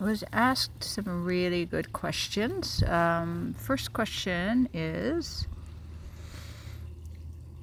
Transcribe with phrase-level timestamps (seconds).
[0.00, 2.82] was asked some really good questions.
[2.84, 5.46] Um, first question is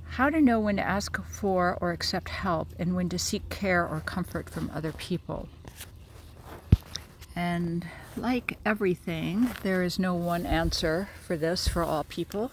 [0.06, 3.88] How to know when to ask for or accept help and when to seek care
[3.88, 5.50] or comfort from other people.
[7.36, 12.52] And like everything, there is no one answer for this for all people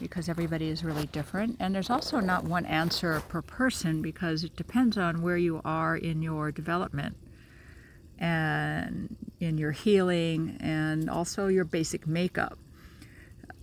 [0.00, 1.56] because everybody is really different.
[1.60, 5.96] And there's also not one answer per person because it depends on where you are
[5.96, 7.16] in your development
[8.22, 12.56] and in your healing and also your basic makeup.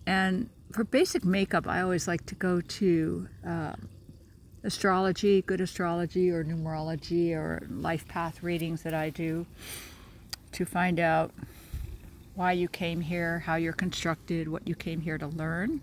[0.06, 3.74] And for basic makeup, I always like to go to uh,
[4.64, 9.46] astrology, good astrology, or numerology, or life path readings that I do
[10.52, 11.32] to find out
[12.36, 15.80] why you came here, how you're constructed, what you came here to learn.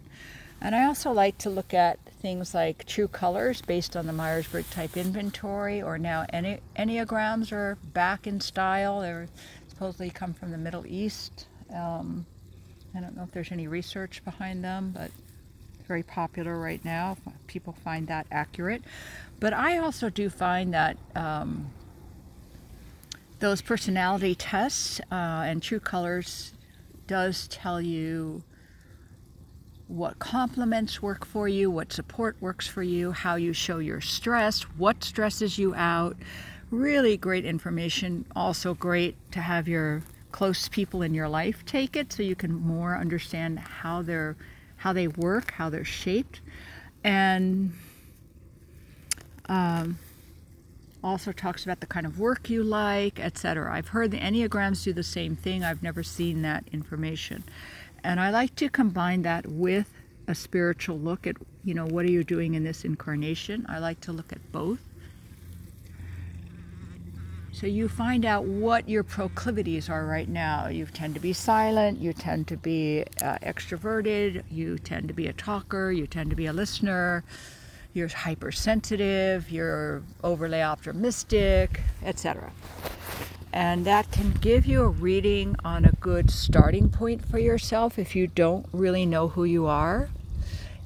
[0.66, 4.48] And I also like to look at things like true colors based on the Myers
[4.48, 8.98] Briggs type inventory, or now Enne- Enneagrams are back in style.
[8.98, 9.28] They're
[9.68, 11.46] supposedly come from the Middle East.
[11.72, 12.26] Um,
[12.96, 15.12] I don't know if there's any research behind them, but
[15.86, 17.16] very popular right now.
[17.46, 18.82] People find that accurate.
[19.38, 21.70] But I also do find that um,
[23.38, 26.54] those personality tests uh, and true colors
[27.06, 28.42] does tell you
[29.88, 34.62] what compliments work for you, what support works for you, how you show your stress,
[34.62, 36.16] what stresses you out.
[36.70, 38.24] Really great information.
[38.34, 42.52] Also, great to have your close people in your life take it so you can
[42.52, 44.36] more understand how they're
[44.78, 46.42] how they work, how they're shaped,
[47.02, 47.72] and
[49.48, 49.98] um,
[51.02, 53.72] also talks about the kind of work you like, etc.
[53.72, 55.64] I've heard the Enneagrams do the same thing.
[55.64, 57.44] I've never seen that information.
[58.06, 59.92] And I like to combine that with
[60.28, 63.66] a spiritual look at, you know, what are you doing in this incarnation?
[63.68, 64.78] I like to look at both.
[67.50, 70.68] So you find out what your proclivities are right now.
[70.68, 75.26] You tend to be silent, you tend to be uh, extroverted, you tend to be
[75.26, 77.24] a talker, you tend to be a listener,
[77.92, 82.52] you're hypersensitive, you're overly optimistic, etc.
[83.56, 88.14] And that can give you a reading on a good starting point for yourself if
[88.14, 90.10] you don't really know who you are.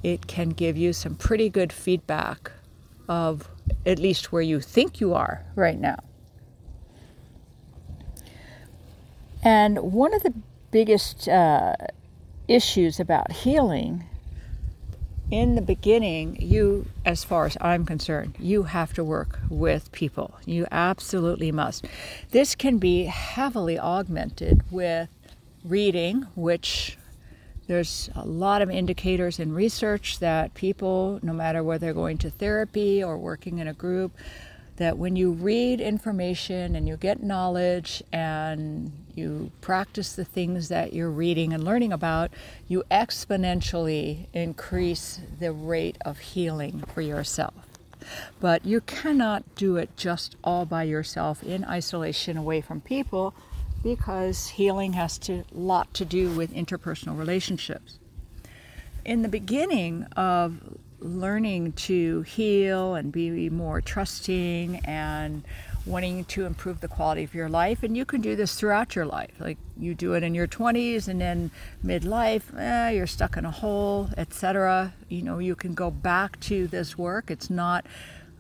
[0.05, 2.53] It can give you some pretty good feedback
[3.09, 3.49] of
[3.85, 5.99] at least where you think you are right now.
[9.43, 10.35] And one of the
[10.71, 11.75] biggest uh,
[12.47, 14.05] issues about healing
[15.31, 20.35] in the beginning, you, as far as I'm concerned, you have to work with people.
[20.45, 21.87] You absolutely must.
[22.31, 25.09] This can be heavily augmented with
[25.65, 26.99] reading, which
[27.67, 32.31] there's a lot of indicators in research that people, no matter whether they're going to
[32.31, 34.13] therapy or working in a group,
[34.81, 40.95] that when you read information and you get knowledge and you practice the things that
[40.95, 42.31] you're reading and learning about,
[42.67, 47.53] you exponentially increase the rate of healing for yourself.
[48.41, 53.35] But you cannot do it just all by yourself in isolation away from people
[53.83, 57.99] because healing has a lot to do with interpersonal relationships.
[59.05, 65.43] In the beginning of learning to heal and be more trusting and
[65.87, 67.83] wanting to improve the quality of your life.
[67.83, 69.33] And you can do this throughout your life.
[69.39, 71.51] Like you do it in your 20s and then
[71.85, 76.67] midlife eh, you're stuck in a hole etc you know you can go back to
[76.67, 77.31] this work.
[77.31, 77.87] It's not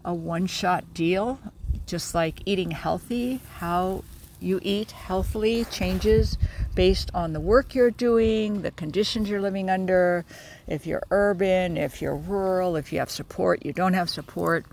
[0.04, 1.38] a one shot deal.
[1.86, 4.04] Just like eating healthy how
[4.42, 6.38] you eat healthily changes
[6.74, 10.24] based on the work you're doing, the conditions you're living under,
[10.66, 14.64] if you're urban, if you're rural, if you have support, you don't have support,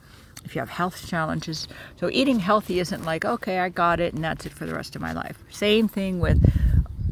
[0.44, 1.68] if you have health challenges.
[2.00, 4.96] So eating healthy isn't like, okay, I got it and that's it for the rest
[4.96, 5.38] of my life.
[5.50, 6.44] Same thing with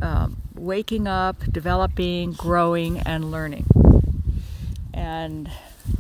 [0.02, 3.66] um, waking up, developing, growing, and learning.
[4.94, 5.50] And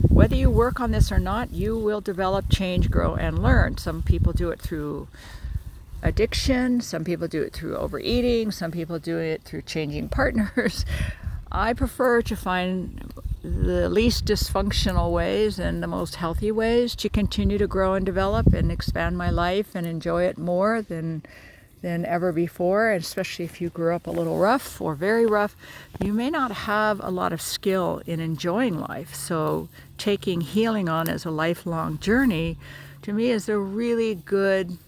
[0.07, 3.77] whether you work on this or not, you will develop, change, grow, and learn.
[3.77, 5.07] Some people do it through
[6.01, 6.81] addiction.
[6.81, 8.52] Some people do it through overeating.
[8.52, 10.85] Some people do it through changing partners.
[11.52, 17.58] I prefer to find the least dysfunctional ways and the most healthy ways to continue
[17.58, 21.23] to grow and develop and expand my life and enjoy it more than
[21.81, 25.55] than ever before, and especially if you grew up a little rough or very rough,
[26.03, 29.14] you may not have a lot of skill in enjoying life.
[29.14, 29.69] So,
[29.99, 32.58] taking healing on as a lifelong journey
[33.03, 34.79] to me is a really good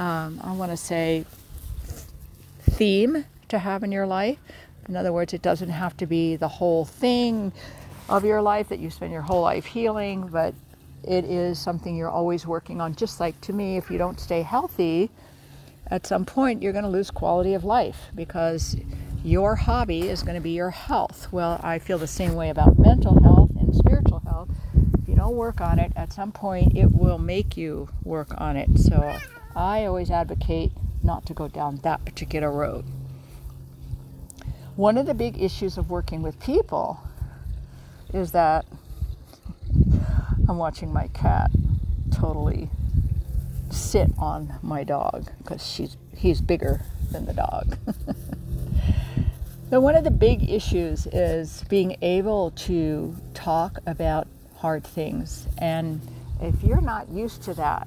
[0.00, 1.26] um, I want to say,
[2.62, 4.38] theme to have in your life.
[4.88, 7.52] In other words, it doesn't have to be the whole thing
[8.08, 10.54] of your life that you spend your whole life healing, but
[11.04, 12.94] it is something you're always working on.
[12.94, 15.10] Just like to me, if you don't stay healthy,
[15.88, 18.76] at some point you're going to lose quality of life because
[19.22, 21.28] your hobby is going to be your health.
[21.30, 24.48] Well, I feel the same way about mental health and spiritual health.
[25.02, 28.56] If you don't work on it, at some point it will make you work on
[28.56, 28.78] it.
[28.78, 29.18] So
[29.54, 32.84] I always advocate not to go down that particular road.
[34.76, 37.00] One of the big issues of working with people
[38.14, 38.64] is that
[40.48, 41.50] I'm watching my cat
[42.12, 42.70] totally
[43.70, 47.76] sit on my dog because she's he's bigger than the dog.
[49.70, 54.26] so one of the big issues is being able to talk about
[54.56, 56.00] hard things and
[56.40, 57.86] if you're not used to that,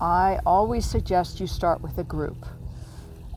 [0.00, 2.46] I always suggest you start with a group.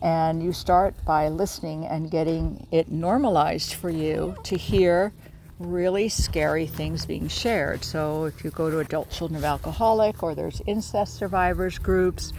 [0.01, 5.13] And you start by listening and getting it normalized for you to hear
[5.59, 7.83] really scary things being shared.
[7.83, 12.33] So if you go to adult children of alcoholic or there's incest survivors groups,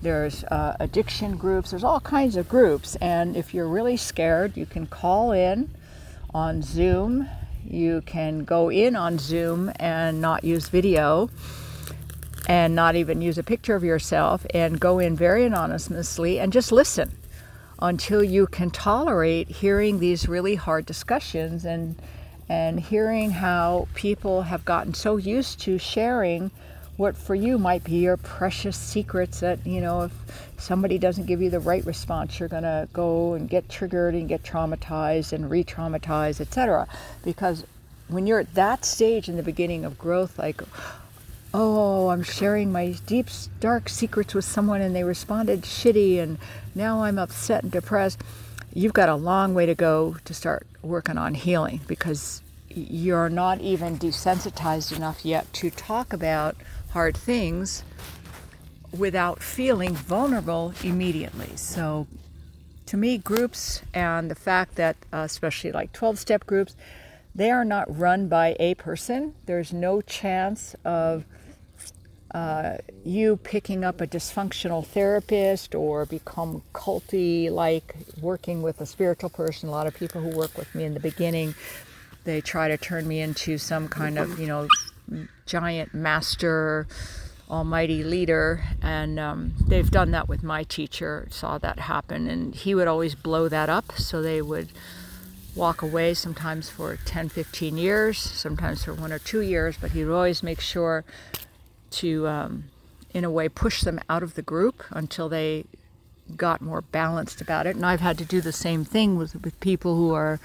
[0.00, 2.96] there's uh, addiction groups, there's all kinds of groups.
[2.96, 5.70] And if you're really scared, you can call in
[6.32, 7.28] on Zoom.
[7.66, 11.30] You can go in on Zoom and not use video
[12.46, 16.72] and not even use a picture of yourself and go in very anonymously and just
[16.72, 17.16] listen
[17.80, 21.96] until you can tolerate hearing these really hard discussions and
[22.48, 26.50] and hearing how people have gotten so used to sharing
[26.96, 30.12] what for you might be your precious secrets that you know if
[30.58, 34.28] somebody doesn't give you the right response you're going to go and get triggered and
[34.28, 36.86] get traumatized and re-traumatized etc
[37.24, 37.64] because
[38.08, 40.62] when you're at that stage in the beginning of growth like
[41.54, 43.28] oh i'm sharing my deep
[43.60, 46.36] dark secrets with someone and they responded shitty and
[46.74, 48.20] now i'm upset and depressed
[48.74, 53.60] you've got a long way to go to start working on healing because you're not
[53.60, 56.56] even desensitized enough yet to talk about
[56.90, 57.84] hard things
[58.96, 61.50] without feeling vulnerable immediately.
[61.56, 62.06] So,
[62.86, 66.76] to me, groups and the fact that, uh, especially like 12 step groups,
[67.34, 69.34] they are not run by a person.
[69.46, 71.24] There's no chance of
[72.34, 79.30] uh, you picking up a dysfunctional therapist or become culty like working with a spiritual
[79.30, 79.68] person.
[79.68, 81.54] A lot of people who work with me in the beginning,
[82.24, 84.66] they try to turn me into some kind of, you know,
[85.46, 86.88] giant master,
[87.48, 88.64] almighty leader.
[88.82, 92.26] And um, they've done that with my teacher, saw that happen.
[92.26, 93.92] And he would always blow that up.
[93.96, 94.70] So they would
[95.54, 100.04] walk away sometimes for 10, 15 years, sometimes for one or two years, but he
[100.04, 101.04] would always make sure
[101.94, 102.64] to, um,
[103.12, 105.64] in a way, push them out of the group until they
[106.36, 107.76] got more balanced about it.
[107.76, 110.40] And I've had to do the same thing with, with people who are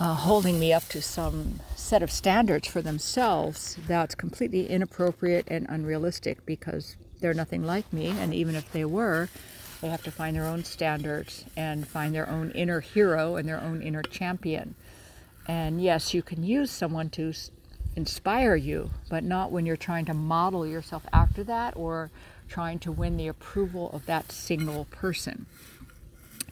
[0.00, 5.66] uh, holding me up to some set of standards for themselves that's completely inappropriate and
[5.68, 8.08] unrealistic because they're nothing like me.
[8.08, 9.28] And even if they were,
[9.80, 13.60] they have to find their own standards and find their own inner hero and their
[13.60, 14.74] own inner champion.
[15.46, 17.32] And yes, you can use someone to
[17.96, 22.10] inspire you, but not when you're trying to model yourself after that or
[22.48, 25.46] trying to win the approval of that single person.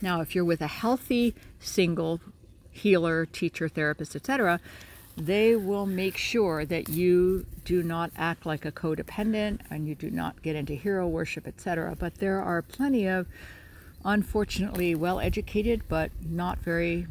[0.01, 2.21] Now, if you're with a healthy single
[2.71, 4.61] healer, teacher, therapist, etc.,
[5.17, 10.11] they will make sure that you do not act like a codependent and you do
[10.11, 11.95] not get into hero worship, etc.
[11.99, 13.27] But there are plenty of
[14.05, 17.07] unfortunately well educated but not very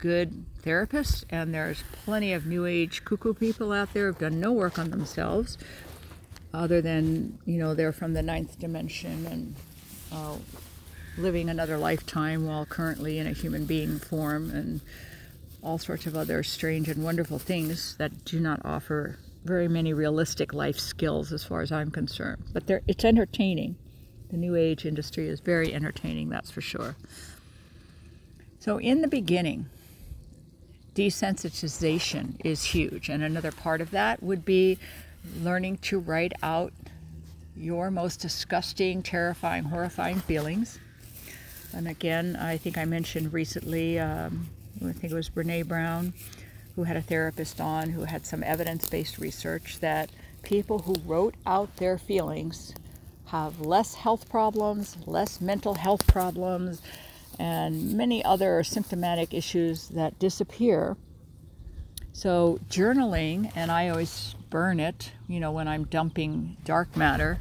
[0.00, 4.52] good therapists, and there's plenty of new age cuckoo people out there who've done no
[4.52, 5.58] work on themselves
[6.52, 9.54] other than, you know, they're from the ninth dimension and
[10.12, 10.36] uh,
[11.16, 14.80] living another lifetime while currently in a human being form and
[15.62, 20.52] all sorts of other strange and wonderful things that do not offer very many realistic
[20.52, 22.42] life skills as far as I'm concerned.
[22.52, 23.76] But it's entertaining.
[24.30, 26.96] The new age industry is very entertaining, that's for sure.
[28.58, 29.66] So, in the beginning,
[31.00, 33.08] desensitization is huge.
[33.08, 34.78] And another part of that would be
[35.40, 36.74] learning to write out
[37.56, 40.78] your most disgusting, terrifying, horrifying feelings.
[41.72, 44.48] And again, I think I mentioned recently, um,
[44.84, 46.12] I think it was Brene Brown,
[46.76, 50.10] who had a therapist on who had some evidence based research that
[50.42, 52.74] people who wrote out their feelings
[53.26, 56.82] have less health problems, less mental health problems,
[57.40, 60.98] and many other symptomatic issues that disappear.
[62.12, 67.38] So, journaling, and I always burn it, you know, when I'm dumping dark matter,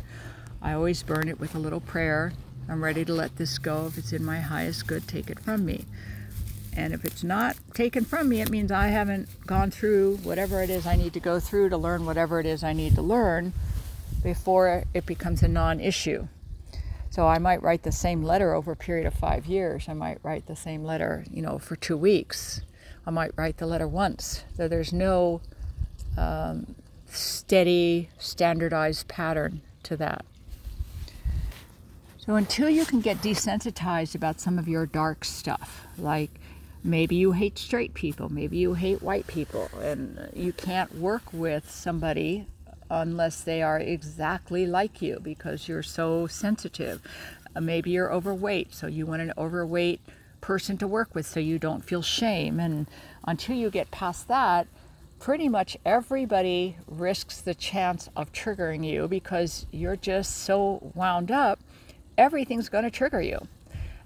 [0.62, 2.32] I always burn it with a little prayer.
[2.70, 3.88] I'm ready to let this go.
[3.88, 5.86] If it's in my highest good, take it from me.
[6.78, 10.70] And if it's not taken from me, it means I haven't gone through whatever it
[10.70, 13.52] is I need to go through to learn whatever it is I need to learn
[14.24, 16.30] before it becomes a non issue.
[17.20, 19.90] So I might write the same letter over a period of five years.
[19.90, 22.62] I might write the same letter, you know, for two weeks.
[23.06, 24.46] I might write the letter once.
[24.56, 25.42] So there's no
[26.18, 26.76] um,
[27.08, 30.24] steady, standardized pattern to that.
[32.20, 36.32] So until you can get desensitized about some of your dark stuff, like
[36.86, 41.70] maybe you hate straight people, maybe you hate white people, and you can't work with
[41.70, 42.48] somebody
[42.90, 47.02] unless they are exactly like you because you're so sensitive.
[47.56, 50.02] Uh, maybe you're overweight, so you want an overweight
[50.42, 52.60] person to work with so you don't feel shame.
[52.60, 52.88] And
[53.26, 54.68] until you get past that,
[55.20, 61.60] pretty much everybody risks the chance of triggering you because you're just so wound up,
[62.18, 63.48] everything's going to trigger you.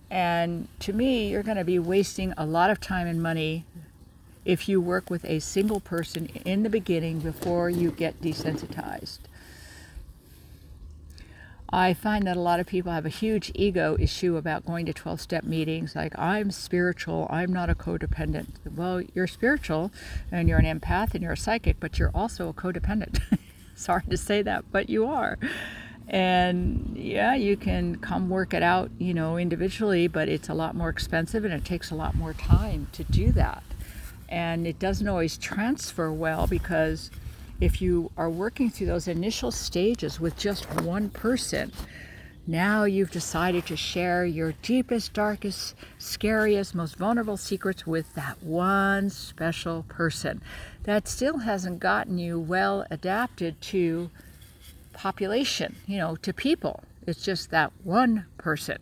[0.09, 3.65] And to me, you're going to be wasting a lot of time and money
[4.45, 9.19] if you work with a single person in the beginning before you get desensitized.
[11.73, 14.93] I find that a lot of people have a huge ego issue about going to
[14.93, 18.50] 12 step meetings like, I'm spiritual, I'm not a codependent.
[18.75, 19.91] Well, you're spiritual
[20.31, 23.21] and you're an empath and you're a psychic, but you're also a codependent.
[23.75, 25.39] Sorry to say that, but you are.
[26.07, 30.75] And yeah, you can come work it out, you know, individually, but it's a lot
[30.75, 33.63] more expensive and it takes a lot more time to do that.
[34.33, 37.11] And it doesn't always transfer well because
[37.61, 41.71] if you are working through those initial stages with just one person,
[42.47, 49.11] now you've decided to share your deepest, darkest, scariest, most vulnerable secrets with that one
[49.11, 50.41] special person.
[50.81, 54.09] That still hasn't gotten you well adapted to
[54.93, 56.83] population, you know, to people.
[57.05, 58.79] It's just that one person.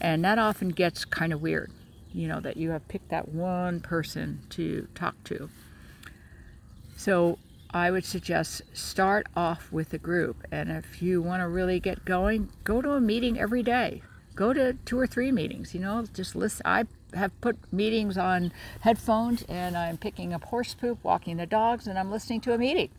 [0.00, 1.72] And that often gets kind of weird,
[2.16, 5.50] you know, that you have picked that one person to talk to.
[6.96, 7.38] So
[7.70, 10.46] I would suggest start off with a group.
[10.50, 14.02] And if you want to really get going, go to a meeting every day.
[14.34, 16.62] Go to two or three meetings, you know, just listen.
[16.64, 21.86] I have put meetings on headphones and I'm picking up horse poop, walking the dogs,
[21.86, 22.90] and I'm listening to a meeting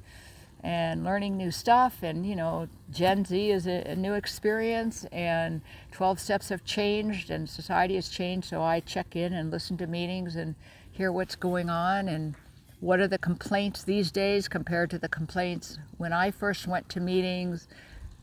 [0.63, 2.01] and learning new stuff.
[2.01, 5.61] And, you know, Gen Z is a, a new experience and
[5.91, 8.47] 12 steps have changed and society has changed.
[8.47, 10.55] So I check in and listen to meetings and
[10.91, 12.35] hear what's going on and
[12.79, 16.99] what are the complaints these days compared to the complaints when I first went to
[16.99, 17.67] meetings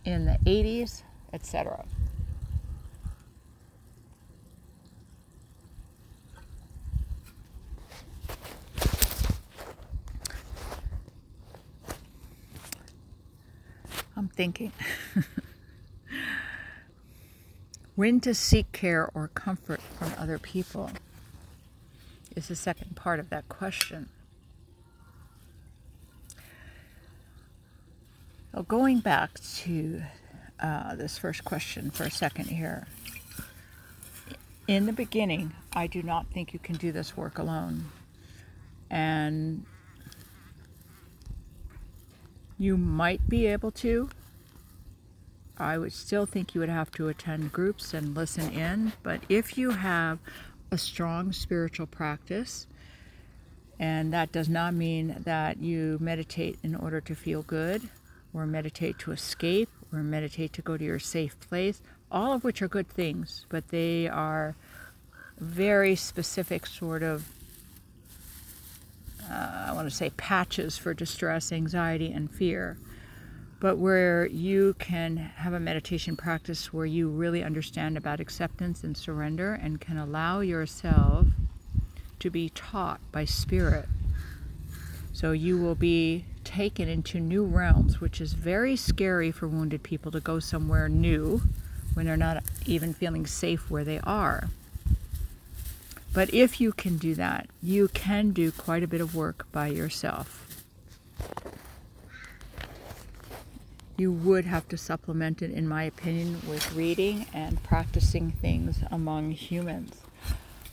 [0.05, 1.85] in the 80s, etc.
[14.16, 14.73] I'm thinking.
[17.94, 20.90] when to seek care or comfort from other people
[22.37, 24.09] is the second part of that question.
[28.52, 30.02] Well, going back to
[30.61, 32.87] uh, this first question for a second here.
[34.66, 37.87] In the beginning, I do not think you can do this work alone.
[38.90, 39.66] And
[42.58, 44.08] you might be able to.
[45.56, 48.92] I would still think you would have to attend groups and listen in.
[49.02, 50.18] But if you have
[50.70, 52.66] a strong spiritual practice,
[53.78, 57.82] and that does not mean that you meditate in order to feel good,
[58.32, 61.80] or meditate to escape, or meditate to go to your safe place,
[62.11, 64.56] all of which are good things, but they are
[65.38, 67.28] very specific sort of,
[69.31, 72.76] uh, I want to say, patches for distress, anxiety, and fear.
[73.61, 78.97] But where you can have a meditation practice where you really understand about acceptance and
[78.97, 81.28] surrender and can allow yourself
[82.19, 83.88] to be taught by spirit.
[85.12, 90.11] So you will be taken into new realms, which is very scary for wounded people
[90.12, 91.40] to go somewhere new
[91.95, 94.49] when they're not even feeling safe where they are.
[96.14, 99.66] But if you can do that, you can do quite a bit of work by
[99.66, 100.47] yourself.
[103.97, 109.33] You would have to supplement it, in my opinion, with reading and practicing things among
[109.33, 109.94] humans.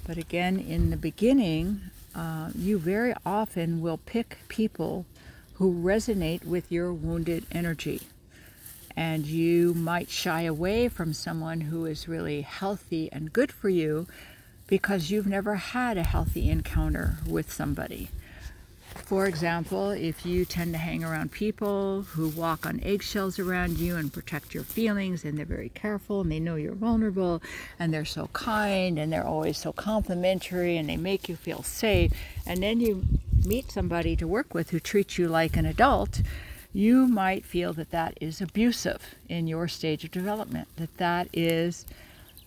[0.06, 1.82] But again, in the beginning,
[2.14, 5.06] uh, you very often will pick people
[5.54, 8.02] who resonate with your wounded energy.
[8.96, 14.08] And you might shy away from someone who is really healthy and good for you
[14.72, 18.08] because you've never had a healthy encounter with somebody.
[18.96, 23.98] For example, if you tend to hang around people who walk on eggshells around you
[23.98, 27.44] and protect your feelings, and they're very careful and they know you're vulnerable,
[27.80, 32.14] and they're so kind and they're always so complimentary and they make you feel safe,
[32.48, 33.04] and then you
[33.46, 36.22] meet somebody to work with who treats you like an adult,
[36.72, 41.86] you might feel that that is abusive in your stage of development, that that is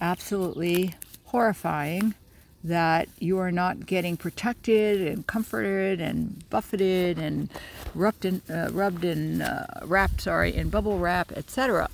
[0.00, 0.94] absolutely
[1.34, 2.14] horrifying,
[2.62, 7.50] that you are not getting protected and comforted and buffeted and
[7.92, 11.90] rubbed in, uh, rubbed in, uh, wrapped, sorry, in bubble wrap, etc.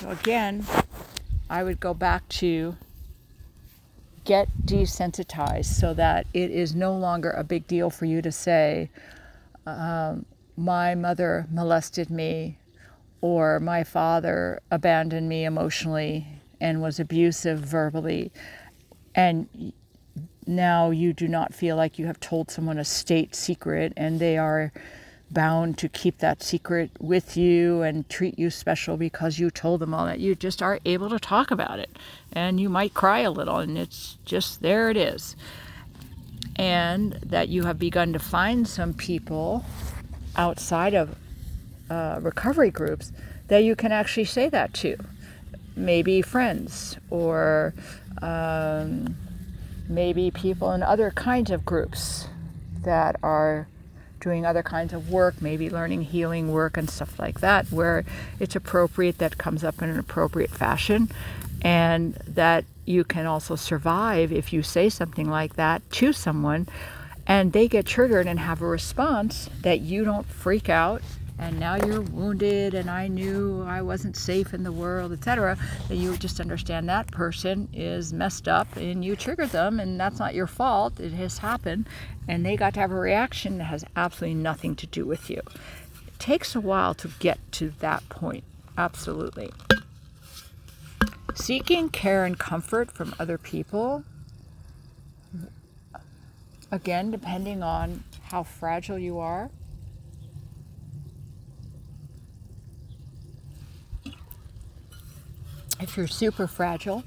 [0.00, 0.64] So again,
[1.50, 2.76] I would go back to
[4.24, 8.88] get desensitized so that it is no longer a big deal for you to say,
[9.66, 12.56] um, my mother molested me
[13.20, 18.32] or my father abandoned me emotionally and was abusive verbally.
[19.14, 19.72] And
[20.46, 24.38] now you do not feel like you have told someone a state secret and they
[24.38, 24.72] are
[25.30, 29.92] bound to keep that secret with you and treat you special because you told them
[29.92, 30.20] all that.
[30.20, 31.90] You just are able to talk about it
[32.32, 35.36] and you might cry a little and it's just there it is.
[36.56, 39.64] And that you have begun to find some people
[40.34, 41.14] outside of
[41.90, 43.12] uh, recovery groups
[43.48, 44.96] that you can actually say that to.
[45.78, 47.74] Maybe friends or
[48.20, 49.16] um,
[49.88, 52.28] maybe people in other kinds of groups
[52.82, 53.68] that are
[54.20, 58.04] doing other kinds of work, maybe learning healing work and stuff like that, where
[58.40, 61.08] it's appropriate that comes up in an appropriate fashion,
[61.62, 66.66] and that you can also survive if you say something like that to someone
[67.28, 71.02] and they get triggered and have a response that you don't freak out
[71.38, 75.56] and now you're wounded and I knew I wasn't safe in the world, etc.,
[75.88, 80.18] that you just understand that person is messed up and you triggered them and that's
[80.18, 80.98] not your fault.
[81.00, 81.88] It has happened
[82.26, 85.40] and they got to have a reaction that has absolutely nothing to do with you.
[86.06, 88.44] It takes a while to get to that point.
[88.76, 89.50] Absolutely.
[91.34, 94.04] Seeking care and comfort from other people
[96.70, 99.50] Again, depending on how fragile you are.
[105.80, 107.04] If you're super fragile,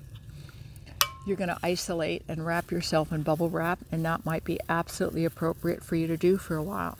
[1.25, 5.25] you're going to isolate and wrap yourself in bubble wrap, and that might be absolutely
[5.25, 6.97] appropriate for you to do for a while.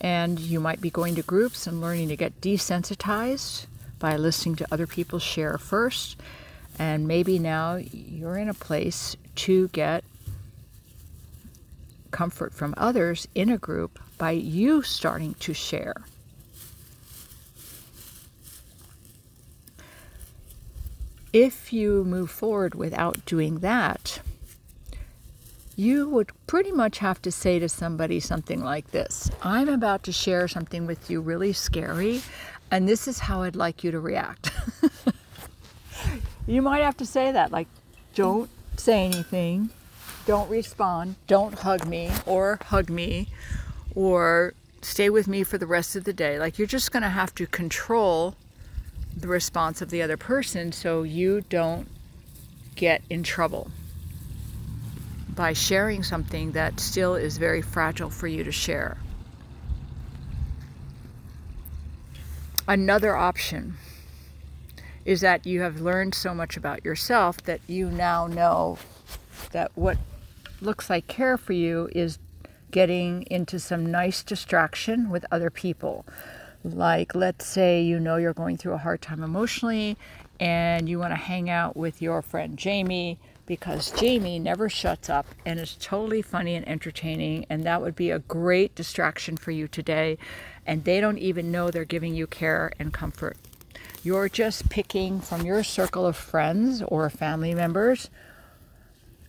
[0.00, 3.66] And you might be going to groups and learning to get desensitized
[3.98, 6.16] by listening to other people share first.
[6.78, 10.04] And maybe now you're in a place to get
[12.10, 15.94] comfort from others in a group by you starting to share.
[21.40, 24.18] If you move forward without doing that,
[25.76, 30.12] you would pretty much have to say to somebody something like this I'm about to
[30.12, 32.22] share something with you really scary,
[32.72, 34.50] and this is how I'd like you to react.
[36.48, 37.68] you might have to say that, like,
[38.16, 39.70] don't say anything,
[40.26, 43.28] don't respond, don't hug me or hug me
[43.94, 46.40] or stay with me for the rest of the day.
[46.40, 48.34] Like you're just going to have to control
[49.20, 51.88] the response of the other person so you don't
[52.74, 53.70] get in trouble
[55.34, 58.98] by sharing something that still is very fragile for you to share.
[62.66, 63.74] Another option
[65.04, 68.78] is that you have learned so much about yourself that you now know
[69.52, 69.96] that what
[70.60, 72.18] looks like care for you is
[72.70, 76.04] getting into some nice distraction with other people.
[76.74, 79.96] Like, let's say you know you're going through a hard time emotionally
[80.40, 85.26] and you want to hang out with your friend Jamie because Jamie never shuts up
[85.46, 89.66] and is totally funny and entertaining, and that would be a great distraction for you
[89.66, 90.18] today.
[90.66, 93.38] And they don't even know they're giving you care and comfort.
[94.02, 98.10] You're just picking from your circle of friends or family members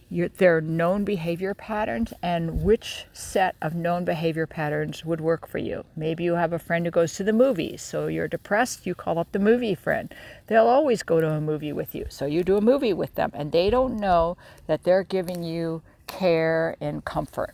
[0.09, 5.59] your, their known behavior patterns and which set of known behavior patterns would work for
[5.59, 5.85] you.
[5.95, 9.19] Maybe you have a friend who goes to the movies, so you're depressed, you call
[9.19, 10.13] up the movie friend.
[10.47, 13.31] They'll always go to a movie with you, so you do a movie with them,
[13.33, 17.53] and they don't know that they're giving you care and comfort,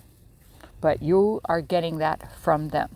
[0.80, 2.96] but you are getting that from them.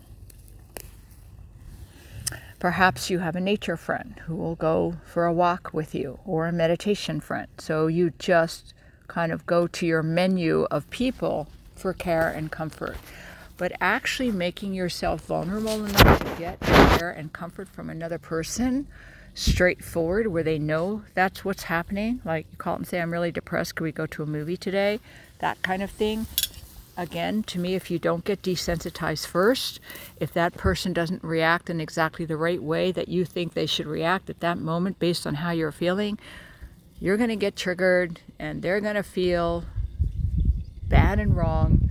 [2.58, 6.46] Perhaps you have a nature friend who will go for a walk with you or
[6.46, 7.48] a meditation friend.
[7.56, 8.74] So you just
[9.10, 12.96] kind of go to your menu of people for care and comfort.
[13.56, 18.86] But actually making yourself vulnerable enough to get care and comfort from another person
[19.34, 22.20] straightforward where they know that's what's happening.
[22.24, 23.74] Like you call and say, I'm really depressed.
[23.74, 25.00] Could we go to a movie today?
[25.40, 26.26] That kind of thing.
[26.96, 29.80] Again, to me, if you don't get desensitized first,
[30.18, 33.86] if that person doesn't react in exactly the right way that you think they should
[33.86, 36.18] react at that moment based on how you're feeling,
[37.00, 39.64] you're going to get triggered and they're going to feel
[40.86, 41.88] bad and wrong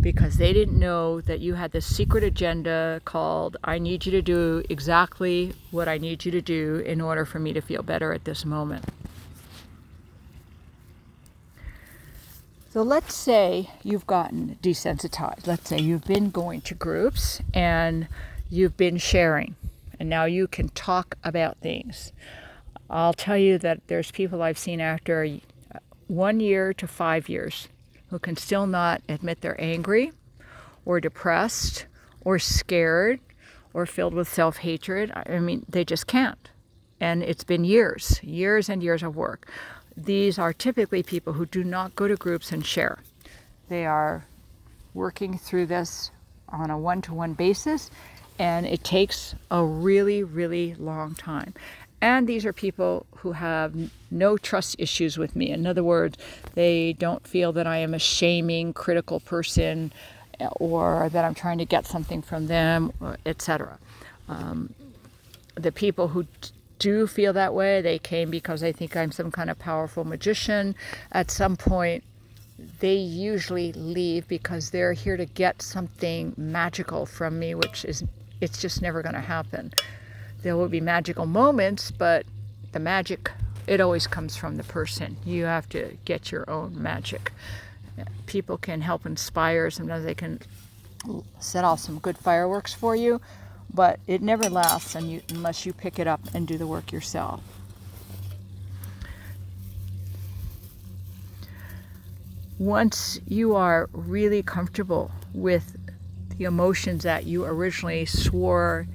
[0.00, 4.20] because they didn't know that you had this secret agenda called I need you to
[4.20, 8.12] do exactly what I need you to do in order for me to feel better
[8.12, 8.84] at this moment.
[12.72, 15.46] So let's say you've gotten desensitized.
[15.46, 18.08] Let's say you've been going to groups and
[18.50, 19.56] you've been sharing,
[20.00, 22.12] and now you can talk about things.
[22.92, 25.24] I'll tell you that there's people I've seen after
[25.74, 25.78] uh,
[26.08, 27.68] one year to five years
[28.10, 30.12] who can still not admit they're angry
[30.84, 31.86] or depressed
[32.20, 33.20] or scared
[33.72, 35.10] or filled with self hatred.
[35.14, 36.50] I mean, they just can't.
[37.00, 39.50] And it's been years, years and years of work.
[39.96, 42.98] These are typically people who do not go to groups and share.
[43.68, 44.26] They are
[44.92, 46.10] working through this
[46.50, 47.90] on a one to one basis,
[48.38, 51.54] and it takes a really, really long time.
[52.02, 53.74] And these are people who have
[54.10, 55.50] no trust issues with me.
[55.50, 56.18] In other words,
[56.54, 59.92] they don't feel that I am a shaming, critical person
[60.56, 62.92] or that I'm trying to get something from them,
[63.24, 63.78] etc.
[64.28, 64.74] Um,
[65.54, 66.26] the people who
[66.80, 70.74] do feel that way, they came because they think I'm some kind of powerful magician.
[71.12, 72.02] At some point,
[72.80, 78.02] they usually leave because they're here to get something magical from me, which is
[78.40, 79.72] it's just never going to happen
[80.42, 82.26] there will be magical moments, but
[82.72, 83.30] the magic,
[83.66, 85.16] it always comes from the person.
[85.24, 87.32] You have to get your own magic.
[88.26, 90.40] People can help inspire, sometimes they can
[91.38, 93.20] set off some good fireworks for you,
[93.72, 97.42] but it never lasts unless you pick it up and do the work yourself.
[102.58, 105.76] Once you are really comfortable with
[106.38, 108.86] the emotions that you originally swore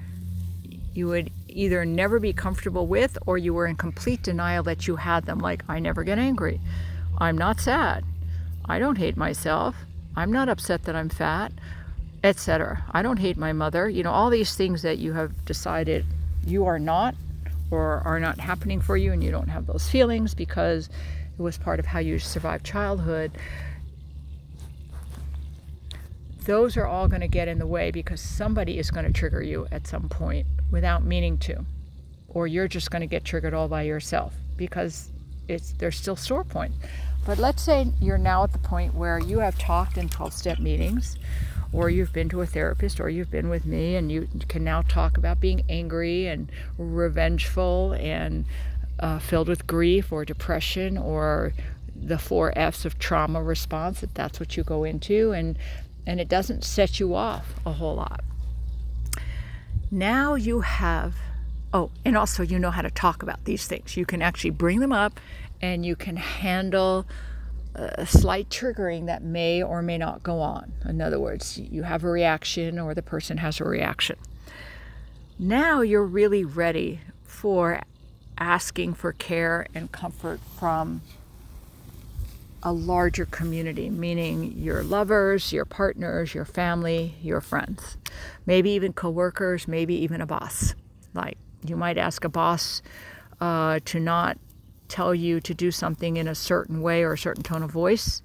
[0.97, 4.95] you would either never be comfortable with or you were in complete denial that you
[4.95, 5.39] had them.
[5.39, 6.61] Like, I never get angry.
[7.17, 8.05] I'm not sad.
[8.65, 9.75] I don't hate myself.
[10.15, 11.51] I'm not upset that I'm fat,
[12.23, 12.83] etc.
[12.91, 13.89] I don't hate my mother.
[13.89, 16.05] You know, all these things that you have decided
[16.45, 17.15] you are not
[17.71, 20.89] or are not happening for you and you don't have those feelings because
[21.37, 23.31] it was part of how you survived childhood
[26.45, 29.43] those are all going to get in the way because somebody is going to trigger
[29.43, 31.65] you at some point without meaning to.
[32.27, 35.09] Or you're just going to get triggered all by yourself because
[35.47, 36.77] it's there's still sore points.
[37.25, 40.59] But let's say you're now at the point where you have talked in 12 step
[40.59, 41.17] meetings
[41.73, 44.81] or you've been to a therapist or you've been with me and you can now
[44.83, 48.45] talk about being angry and revengeful and
[48.99, 51.53] uh, filled with grief or depression or
[51.95, 55.31] the four F's of trauma response, if that's what you go into.
[55.31, 55.57] And
[56.05, 58.23] and it doesn't set you off a whole lot.
[59.89, 61.15] Now you have,
[61.73, 63.95] oh, and also you know how to talk about these things.
[63.95, 65.19] You can actually bring them up
[65.61, 67.05] and you can handle
[67.75, 70.73] a slight triggering that may or may not go on.
[70.85, 74.17] In other words, you have a reaction or the person has a reaction.
[75.39, 77.81] Now you're really ready for
[78.39, 81.01] asking for care and comfort from
[82.63, 87.97] a larger community, meaning your lovers, your partners, your family, your friends,
[88.45, 90.73] maybe even coworkers, maybe even a boss.
[91.13, 92.81] Like you might ask a boss
[93.39, 94.37] uh, to not
[94.87, 98.21] tell you to do something in a certain way or a certain tone of voice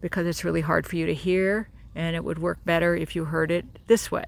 [0.00, 3.24] because it's really hard for you to hear, and it would work better if you
[3.26, 4.24] heard it this way.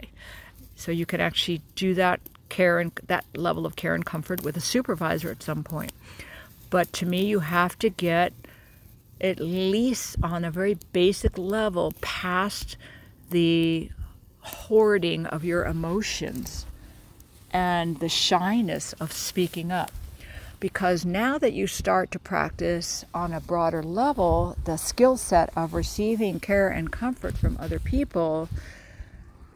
[0.76, 4.56] So you can actually do that care and that level of care and comfort with
[4.56, 5.92] a supervisor at some point.
[6.70, 8.32] But to me, you have to get
[9.20, 12.76] at least on a very basic level, past
[13.30, 13.90] the
[14.40, 16.66] hoarding of your emotions
[17.50, 19.92] and the shyness of speaking up.
[20.60, 25.74] Because now that you start to practice on a broader level the skill set of
[25.74, 28.48] receiving care and comfort from other people,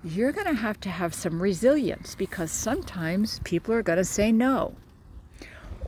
[0.05, 4.31] you're going to have to have some resilience because sometimes people are going to say
[4.31, 4.75] no.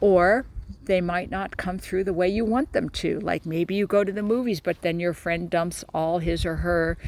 [0.01, 0.47] Or
[0.91, 3.21] they might not come through the way you want them to.
[3.21, 6.57] Like maybe you go to the movies, but then your friend dumps all his or
[6.57, 6.99] her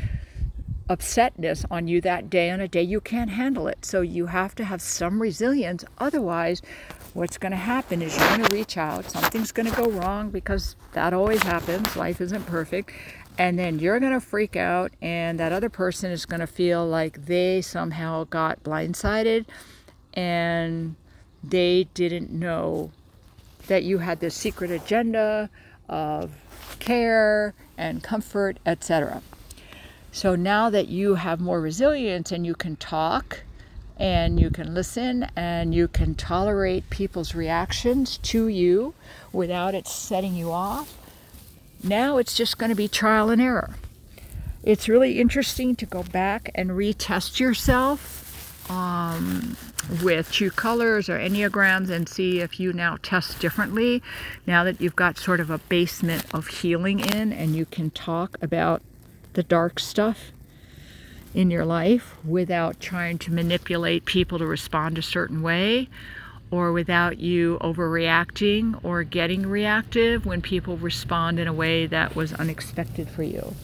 [0.89, 3.85] upsetness on you that day on a day you can't handle it.
[3.85, 5.85] So you have to have some resilience.
[5.99, 6.63] Otherwise,
[7.13, 10.31] what's going to happen is you're going to reach out, something's going to go wrong
[10.31, 11.97] because that always happens.
[11.97, 12.93] Life isn't perfect.
[13.37, 16.87] And then you're going to freak out, and that other person is going to feel
[16.87, 19.47] like they somehow got blindsided
[20.15, 20.95] and
[21.43, 22.93] they didn't know
[23.73, 25.49] that you had this secret agenda
[25.89, 26.31] of
[26.79, 29.23] care and comfort, etc.
[30.13, 33.45] So now that you have more resilience and you can talk
[33.99, 38.93] and you can listen and you can tolerate people's reactions to you
[39.33, 40.95] without it setting you off,
[41.83, 43.71] now it's just going to be trial and error.
[44.63, 48.22] it's really interesting to go back and retest yourself
[48.73, 49.57] um,
[50.03, 54.03] with true colors or enneagrams and see if you now test differently
[54.47, 58.39] now that you've got sort of a basement of healing in and you can talk
[58.41, 58.83] about
[59.35, 60.33] the dark stuff
[61.35, 65.89] in your life without trying to manipulate people to respond a certain way
[66.51, 72.33] or without you overreacting or getting reactive when people respond in a way that was
[72.35, 73.55] unexpected for you.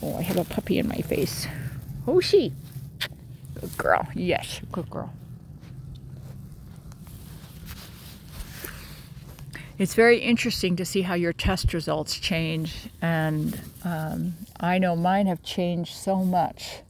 [0.00, 1.46] Oh, I have a puppy in my face.
[2.06, 2.52] Oh, she.
[3.60, 4.08] Good girl.
[4.14, 5.12] Yes, good girl.
[9.78, 15.26] It's very interesting to see how your test results change, and um, I know mine
[15.26, 16.80] have changed so much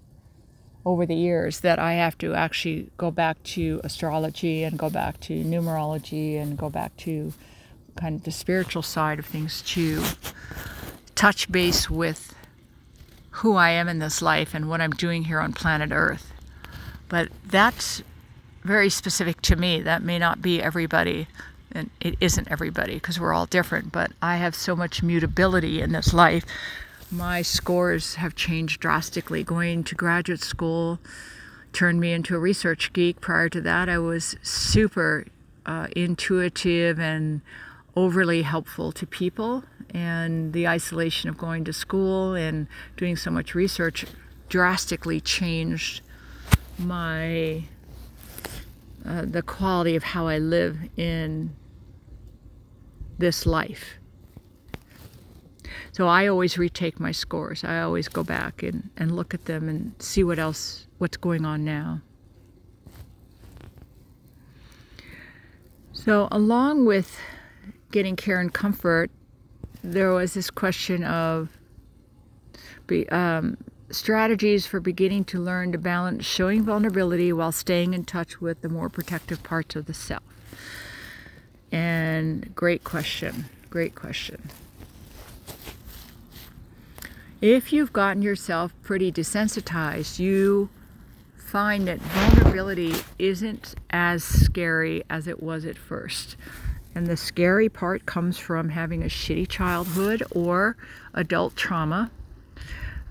[0.87, 5.21] over the years that I have to actually go back to astrology and go back
[5.21, 7.35] to numerology and go back to
[7.97, 10.03] kind of the spiritual side of things to
[11.15, 12.35] touch base with
[13.31, 16.33] who I am in this life and what I'm doing here on planet Earth.
[17.09, 18.03] But that's
[18.63, 19.81] very specific to me.
[19.81, 21.29] That may not be everybody,
[21.73, 25.93] and it isn't everybody because we're all different, but I have so much mutability in
[25.93, 26.45] this life.
[27.11, 29.43] My scores have changed drastically.
[29.43, 30.99] Going to graduate school
[31.73, 33.21] turned me into a research geek.
[33.21, 35.27] Prior to that, I was super
[35.65, 37.41] uh, intuitive and
[37.97, 42.67] overly helpful to people and the isolation of going to school and
[42.97, 44.05] doing so much research
[44.49, 46.03] drastically changed
[46.79, 47.65] my
[49.07, 51.55] uh, the quality of how I live in
[53.19, 53.95] this life.
[55.93, 57.65] So I always retake my scores.
[57.65, 61.45] I always go back and, and look at them and see what else, what's going
[61.45, 62.03] on now.
[65.93, 67.19] So, along with
[67.91, 69.11] getting care and comfort,
[69.83, 71.49] there was this question of
[72.87, 73.57] be, um,
[73.91, 78.69] strategies for beginning to learn to balance showing vulnerability while staying in touch with the
[78.69, 80.23] more protective parts of the self.
[81.73, 84.51] And great question, great question.
[87.41, 90.71] If you've gotten yourself pretty desensitized, you
[91.37, 96.37] find that vulnerability isn't as scary as it was at first.
[96.95, 100.77] And the scary part comes from having a shitty childhood or
[101.15, 102.11] adult trauma.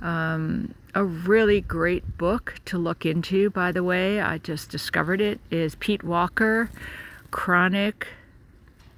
[0.01, 5.39] Um, a really great book to look into, by the way, I just discovered it,
[5.51, 6.69] is Pete Walker,
[7.31, 8.07] Chronic,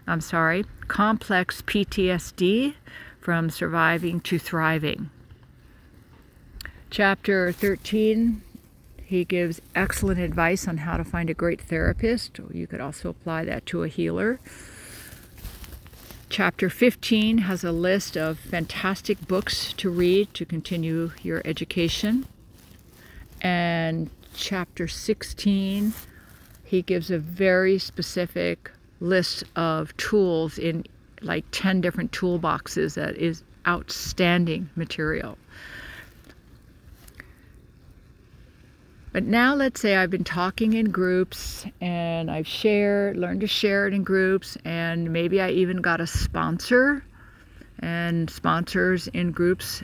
[0.08, 2.76] I'm sorry, Complex PTSD
[3.20, 5.10] from Surviving to Thriving.
[6.90, 8.42] Chapter 13
[9.10, 12.40] he gives excellent advice on how to find a great therapist.
[12.54, 14.40] You could also apply that to a healer.
[16.30, 22.28] Chapter 15 has a list of fantastic books to read to continue your education.
[23.42, 25.92] And chapter 16,
[26.64, 30.86] he gives a very specific list of tools in
[31.24, 35.36] like 10 different toolboxes that is outstanding material.
[39.20, 43.86] But now let's say I've been talking in groups and I've shared, learned to share
[43.86, 47.04] it in groups, and maybe I even got a sponsor.
[47.80, 49.84] And sponsors in groups,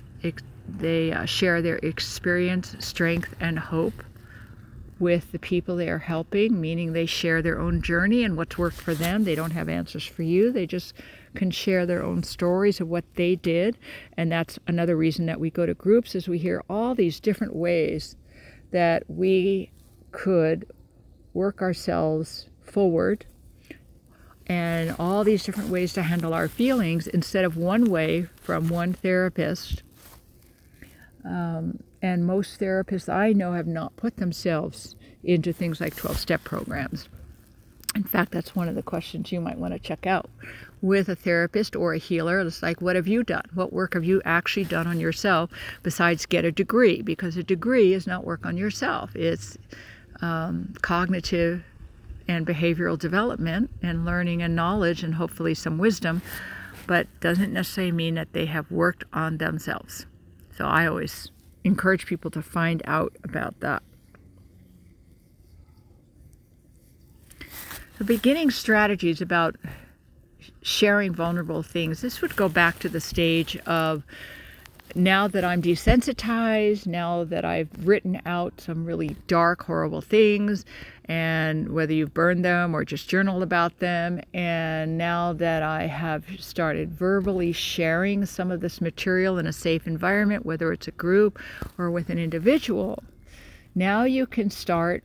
[0.69, 4.05] they uh, share their experience, strength, and hope
[4.99, 8.77] with the people they are helping, meaning they share their own journey and what's worked
[8.77, 9.25] for them.
[9.25, 10.53] They don't have answers for you.
[10.53, 10.93] They just
[11.35, 13.77] can share their own stories of what they did.
[14.15, 17.53] And that's another reason that we go to groups is we hear all these different
[17.53, 18.15] ways
[18.75, 19.71] that we
[20.11, 20.69] could
[21.33, 23.25] work ourselves forward
[24.47, 28.91] and all these different ways to handle our feelings instead of one way from one
[28.91, 29.81] therapist.
[31.23, 36.43] Um, and most therapists I know have not put themselves into things like 12 step
[36.43, 37.07] programs.
[37.95, 40.29] In fact, that's one of the questions you might want to check out
[40.81, 42.41] with a therapist or a healer.
[42.41, 43.45] It's like, what have you done?
[43.53, 45.49] What work have you actually done on yourself
[45.81, 47.01] besides get a degree?
[47.01, 49.57] Because a degree is not work on yourself, it's
[50.21, 51.63] um, cognitive
[52.27, 56.21] and behavioral development and learning and knowledge and hopefully some wisdom,
[56.87, 60.05] but doesn't necessarily mean that they have worked on themselves.
[60.57, 61.31] So I always
[61.63, 63.83] encourage people to find out about that.
[67.97, 69.55] The beginning strategies about
[70.61, 72.01] sharing vulnerable things.
[72.01, 74.03] This would go back to the stage of
[74.95, 80.65] now that I'm desensitized, now that I've written out some really dark, horrible things,
[81.05, 86.25] and whether you've burned them or just journaled about them, and now that I have
[86.37, 91.39] started verbally sharing some of this material in a safe environment, whether it's a group
[91.77, 93.03] or with an individual,
[93.73, 95.03] now you can start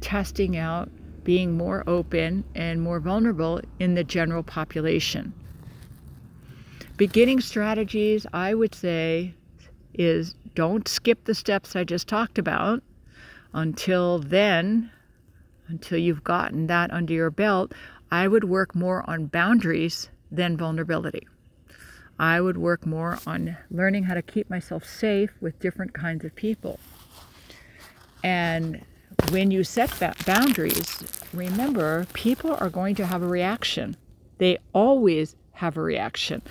[0.00, 0.90] testing out
[1.24, 5.32] being more open and more vulnerable in the general population.
[6.96, 9.34] Beginning strategies, I would say,
[9.94, 12.82] is don't skip the steps I just talked about.
[13.54, 14.90] Until then,
[15.68, 17.72] until you've gotten that under your belt,
[18.10, 21.26] I would work more on boundaries than vulnerability.
[22.18, 26.34] I would work more on learning how to keep myself safe with different kinds of
[26.34, 26.78] people.
[28.22, 28.84] And
[29.30, 33.96] when you set boundaries, remember people are going to have a reaction.
[34.38, 36.42] They always have a reaction.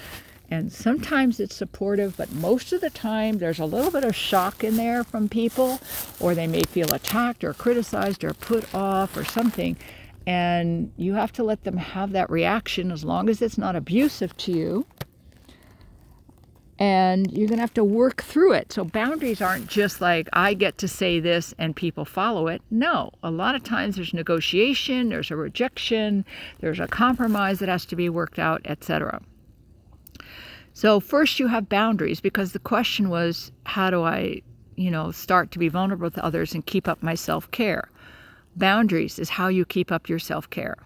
[0.50, 4.64] And sometimes it's supportive, but most of the time there's a little bit of shock
[4.64, 5.80] in there from people,
[6.20, 9.78] or they may feel attacked or criticized or put off or something.
[10.28, 14.36] And you have to let them have that reaction as long as it's not abusive
[14.38, 14.86] to you
[16.82, 18.74] and you're going to have to work through it.
[18.74, 22.64] So boundaries aren't just like I get to say this and people follow it.
[22.72, 26.26] No, a lot of times there's negotiation, there's a rejection,
[26.60, 29.22] there's a compromise that has to be worked out, etc.
[30.74, 34.42] So first you have boundaries because the question was how do I,
[34.76, 37.90] you know, start to be vulnerable to others and keep up my self-care?
[38.56, 40.78] Boundaries is how you keep up your self-care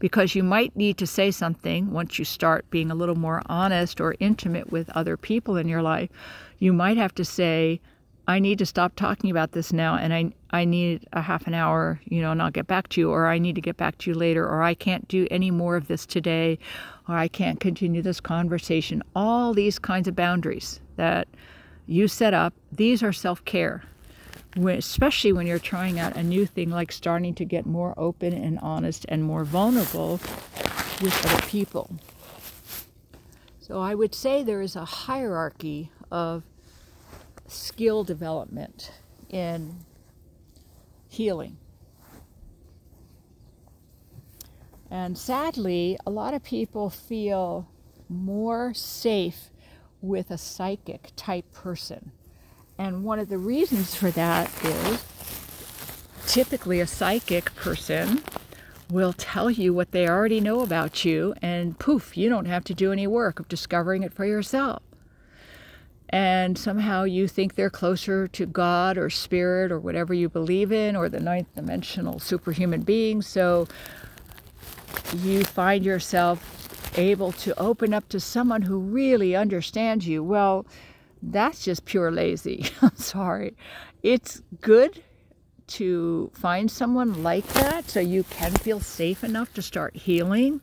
[0.00, 4.00] because you might need to say something once you start being a little more honest
[4.00, 6.10] or intimate with other people in your life.
[6.58, 7.80] You might have to say,
[8.26, 11.54] I need to stop talking about this now and I, I need a half an
[11.54, 13.98] hour, you know, and I'll get back to you, or I need to get back
[13.98, 16.58] to you later, or I can't do any more of this today,
[17.08, 19.02] or I can't continue this conversation.
[19.14, 21.28] All these kinds of boundaries that
[21.86, 23.82] you set up, these are self care
[24.56, 28.58] especially when you're trying out a new thing like starting to get more open and
[28.60, 30.12] honest and more vulnerable
[31.02, 31.96] with other people.
[33.60, 36.42] So I would say there is a hierarchy of
[37.46, 38.92] skill development
[39.28, 39.76] in
[41.08, 41.56] healing.
[44.90, 47.68] And sadly, a lot of people feel
[48.08, 49.50] more safe
[50.00, 52.10] with a psychic type person
[52.80, 55.04] and one of the reasons for that is
[56.26, 58.22] typically a psychic person
[58.90, 62.72] will tell you what they already know about you, and poof, you don't have to
[62.72, 64.82] do any work of discovering it for yourself.
[66.08, 70.96] And somehow you think they're closer to God or spirit or whatever you believe in,
[70.96, 73.20] or the ninth dimensional superhuman being.
[73.20, 73.68] So
[75.18, 80.24] you find yourself able to open up to someone who really understands you.
[80.24, 80.64] Well,
[81.22, 82.66] that's just pure lazy.
[82.82, 83.56] I'm sorry.
[84.02, 85.02] It's good
[85.68, 90.60] to find someone like that so you can feel safe enough to start healing.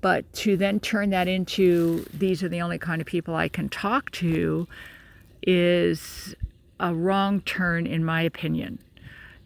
[0.00, 3.68] But to then turn that into these are the only kind of people I can
[3.68, 4.66] talk to
[5.42, 6.34] is
[6.80, 8.80] a wrong turn, in my opinion.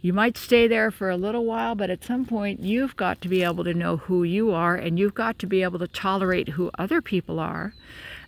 [0.00, 3.28] You might stay there for a little while, but at some point you've got to
[3.28, 6.50] be able to know who you are and you've got to be able to tolerate
[6.50, 7.74] who other people are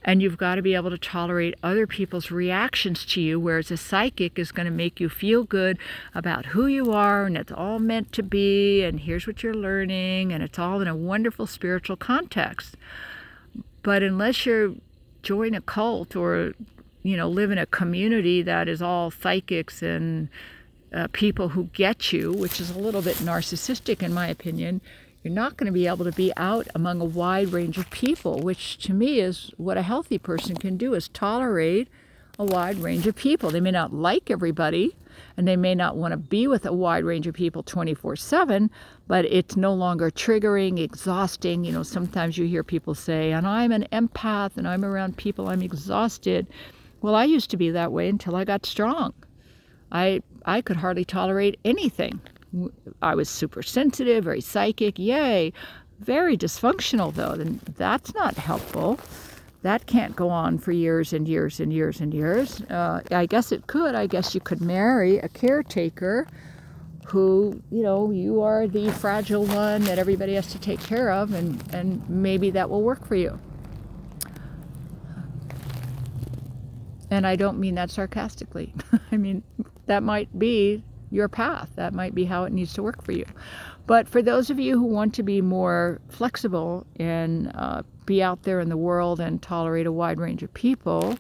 [0.05, 3.77] and you've got to be able to tolerate other people's reactions to you whereas a
[3.77, 5.79] psychic is going to make you feel good
[6.15, 10.33] about who you are and it's all meant to be and here's what you're learning
[10.33, 12.77] and it's all in a wonderful spiritual context.
[13.83, 14.75] But unless you're
[15.23, 16.53] join a cult or
[17.03, 20.29] you know live in a community that is all psychics and
[20.93, 24.81] uh, people who get you which is a little bit narcissistic in my opinion
[25.23, 28.41] you're not going to be able to be out among a wide range of people,
[28.41, 31.89] which to me is what a healthy person can do is tolerate
[32.39, 33.51] a wide range of people.
[33.51, 34.97] They may not like everybody
[35.37, 38.71] and they may not want to be with a wide range of people 24/7,
[39.07, 41.65] but it's no longer triggering, exhausting.
[41.65, 45.49] You know, sometimes you hear people say, "And I'm an empath and I'm around people
[45.49, 46.47] I'm exhausted."
[47.01, 49.13] Well, I used to be that way until I got strong.
[49.91, 52.21] I I could hardly tolerate anything.
[53.01, 55.53] I was super sensitive, very psychic, yay.
[56.01, 58.99] Very dysfunctional, though, and that's not helpful.
[59.63, 62.61] That can't go on for years and years and years and years.
[62.63, 63.95] Uh, I guess it could.
[63.95, 66.27] I guess you could marry a caretaker
[67.07, 71.33] who, you know, you are the fragile one that everybody has to take care of,
[71.33, 73.39] and, and maybe that will work for you.
[77.11, 78.75] And I don't mean that sarcastically.
[79.13, 79.43] I mean,
[79.87, 80.83] that might be
[81.13, 81.71] your path.
[81.77, 83.27] That might be how it needs to work for you.
[83.87, 88.45] But for those of you who want to be more flexible and uh, be out
[88.45, 91.17] there in the world and tolerate a wide range of people,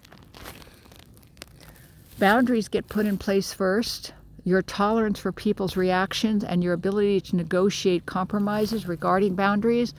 [2.18, 4.12] boundaries get put in place first,
[4.45, 9.95] your tolerance for people's reactions and your ability to negotiate compromises regarding boundaries,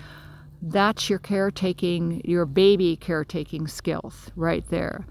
[0.62, 5.06] that's your caretaking, your baby caretaking skills right there.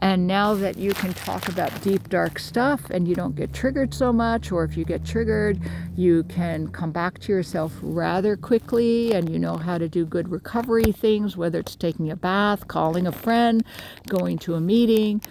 [0.00, 3.94] And now that you can talk about deep, dark stuff and you don't get triggered
[3.94, 5.58] so much, or if you get triggered,
[5.96, 10.30] you can come back to yourself rather quickly and you know how to do good
[10.30, 13.64] recovery things, whether it's taking a bath, calling a friend,
[14.08, 15.22] going to a meeting.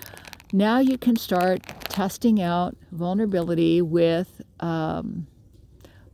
[0.54, 4.42] Now you can start testing out vulnerability with.
[4.60, 5.28] Um,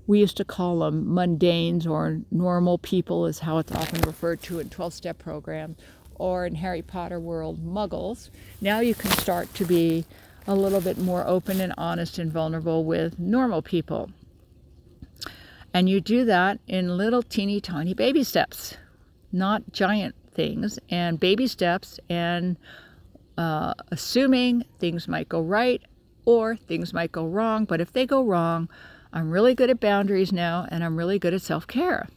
[0.08, 4.60] we used to call them mundanes or normal people, is how it's often referred to
[4.60, 5.78] in 12 step programs
[6.20, 8.30] or in Harry Potter world, muggles.
[8.61, 10.05] Now you can start to be
[10.45, 14.11] a little bit more open and honest and vulnerable with normal people.
[15.74, 18.78] And you do that in little teeny tiny baby steps,
[19.32, 22.57] not giant things, and baby steps, and
[23.38, 25.82] uh, assuming things might go right
[26.26, 27.65] or things might go wrong.
[27.65, 28.70] But if they go wrong,
[29.13, 32.07] I'm really good at boundaries now and I'm really good at self care.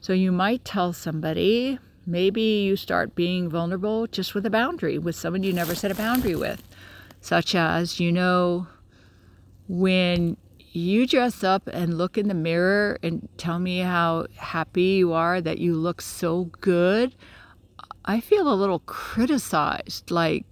[0.00, 1.78] So you might tell somebody,
[2.10, 5.94] Maybe you start being vulnerable just with a boundary, with someone you never set a
[5.94, 6.60] boundary with,
[7.20, 8.66] such as, you know,
[9.68, 15.12] when you dress up and look in the mirror and tell me how happy you
[15.12, 17.14] are that you look so good,
[18.04, 20.10] I feel a little criticized.
[20.10, 20.46] Like,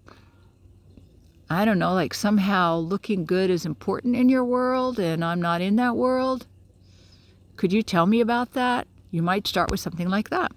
[1.50, 5.60] I don't know, like somehow looking good is important in your world and I'm not
[5.60, 6.46] in that world.
[7.56, 8.86] Could you tell me about that?
[9.10, 10.52] You might start with something like that.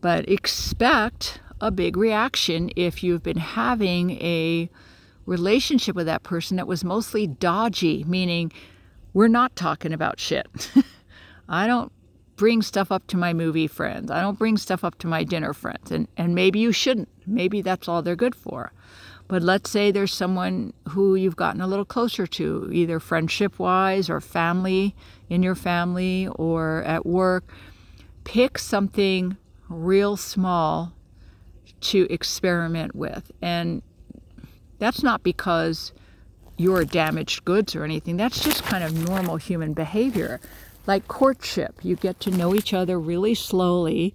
[0.00, 4.70] But expect a big reaction if you've been having a
[5.26, 8.52] relationship with that person that was mostly dodgy, meaning
[9.12, 10.46] we're not talking about shit.
[11.48, 11.92] I don't
[12.36, 14.10] bring stuff up to my movie friends.
[14.10, 15.90] I don't bring stuff up to my dinner friends.
[15.90, 17.08] And, and maybe you shouldn't.
[17.26, 18.72] Maybe that's all they're good for.
[19.28, 24.10] But let's say there's someone who you've gotten a little closer to, either friendship wise
[24.10, 24.96] or family
[25.28, 27.44] in your family or at work.
[28.24, 29.36] Pick something
[29.70, 30.92] real small
[31.80, 33.32] to experiment with.
[33.40, 33.82] And
[34.78, 35.92] that's not because
[36.56, 38.16] you're damaged goods or anything.
[38.16, 40.40] That's just kind of normal human behavior.
[40.86, 44.14] Like courtship, you get to know each other really slowly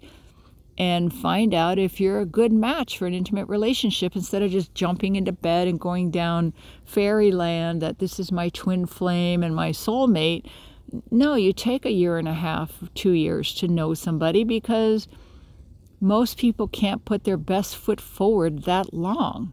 [0.77, 4.75] and find out if you're a good match for an intimate relationship instead of just
[4.75, 6.53] jumping into bed and going down
[6.83, 10.45] fairyland that this is my twin flame and my soulmate.
[11.09, 15.07] No, you take a year and a half, two years to know somebody because
[16.05, 19.51] most people can't put their best foot forward that long.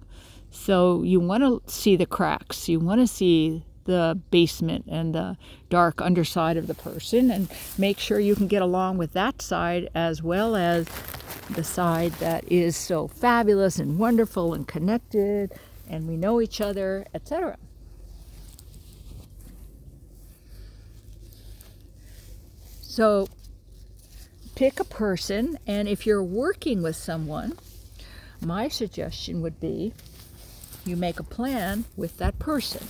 [0.51, 5.37] So you want to see the cracks, you want to see the basement and the
[5.71, 9.89] dark underside of the person and make sure you can get along with that side
[9.95, 10.87] as well as
[11.51, 15.53] the side that is so fabulous and wonderful and connected
[15.89, 17.57] and we know each other, etc.
[22.83, 23.27] So
[24.63, 27.53] pick a person, and if you're working with someone,
[28.41, 29.93] my suggestion would be
[30.85, 32.87] you make a plan with that person.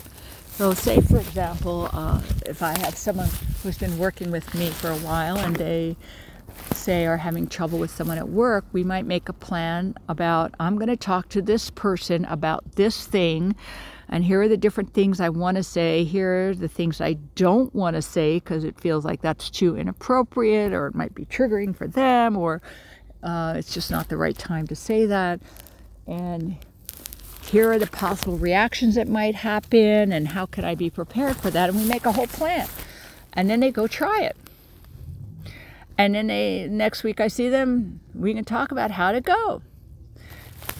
[0.50, 3.30] So, say for example, uh, if I have someone
[3.62, 5.96] who's been working with me for a while and they
[6.74, 10.76] say are having trouble with someone at work, we might make a plan about I'm
[10.76, 13.56] going to talk to this person about this thing
[14.12, 16.04] and here are the different things I want to say.
[16.04, 19.74] Here are the things I don't want to say because it feels like that's too
[19.74, 22.60] inappropriate or it might be triggering for them or
[23.22, 25.40] uh, it's just not the right time to say that.
[26.06, 26.58] And
[27.46, 31.48] here are the possible reactions that might happen and how can I be prepared for
[31.48, 31.70] that.
[31.70, 32.68] And we make a whole plan.
[33.32, 34.36] And then they go try it.
[35.96, 39.62] And then they next week I see them, we can talk about how to go.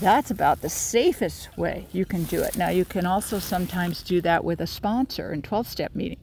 [0.03, 2.57] That's about the safest way you can do it.
[2.57, 6.19] Now, you can also sometimes do that with a sponsor in 12 step meeting.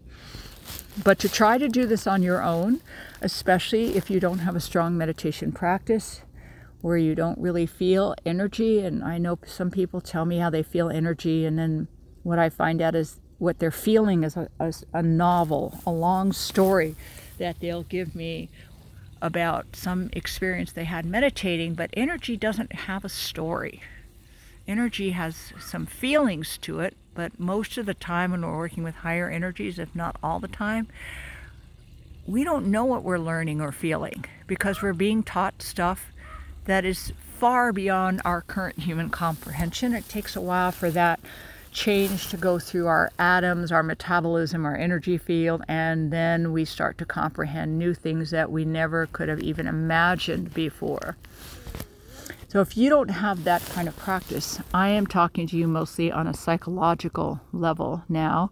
[1.02, 2.82] But to try to do this on your own,
[3.22, 6.24] especially if you don't have a strong meditation practice
[6.82, 10.62] where you don't really feel energy, and I know some people tell me how they
[10.62, 11.88] feel energy, and then
[12.24, 16.34] what I find out is what they're feeling is a, a, a novel, a long
[16.34, 16.98] story
[17.38, 18.50] that they'll give me
[19.22, 23.82] about some experience they had meditating, but energy doesn't have a story.
[24.68, 28.96] Energy has some feelings to it, but most of the time when we're working with
[28.96, 30.88] higher energies, if not all the time,
[32.28, 36.12] we don't know what we're learning or feeling because we're being taught stuff
[36.66, 39.94] that is far beyond our current human comprehension.
[39.94, 41.20] It takes a while for that
[41.72, 46.98] change to go through our atoms, our metabolism, our energy field, and then we start
[46.98, 51.18] to comprehend new things that we never could have even imagined before.
[52.48, 56.12] So if you don't have that kind of practice, I am talking to you mostly
[56.12, 58.50] on a psychological level now,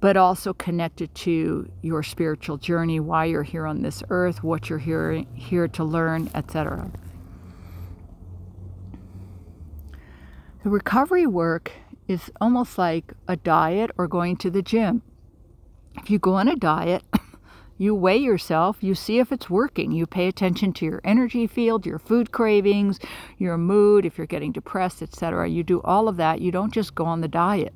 [0.00, 4.78] but also connected to your spiritual journey, why you're here on this earth, what you're
[4.78, 6.90] here here to learn, etc.
[10.62, 11.72] The recovery work
[12.08, 15.02] is almost like a diet or going to the gym.
[15.96, 17.02] If you go on a diet,
[17.78, 19.92] you weigh yourself, you see if it's working.
[19.92, 22.98] You pay attention to your energy field, your food cravings,
[23.38, 25.48] your mood, if you're getting depressed, etc.
[25.48, 26.40] You do all of that.
[26.40, 27.74] You don't just go on the diet.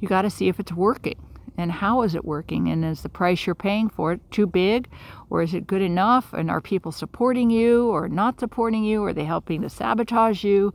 [0.00, 1.16] You got to see if it's working
[1.56, 4.88] and how is it working and is the price you're paying for it too big
[5.30, 9.12] or is it good enough and are people supporting you or not supporting you are
[9.12, 10.72] they helping to sabotage you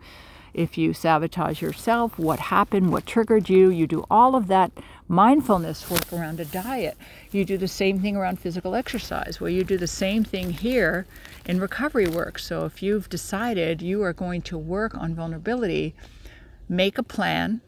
[0.58, 3.70] if you sabotage yourself, what happened, what triggered you.
[3.70, 4.72] You do all of that
[5.08, 6.98] mindfulness work around a diet.
[7.32, 11.06] You do the same thing around physical exercise, where you do the same thing here
[11.46, 12.40] in recovery work.
[12.40, 15.94] So if you've decided you are going to work on vulnerability,
[16.68, 17.62] make a plan,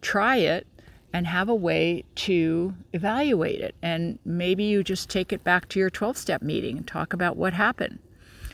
[0.00, 0.68] try it,
[1.12, 3.74] and have a way to evaluate it.
[3.82, 7.36] And maybe you just take it back to your 12 step meeting and talk about
[7.36, 7.98] what happened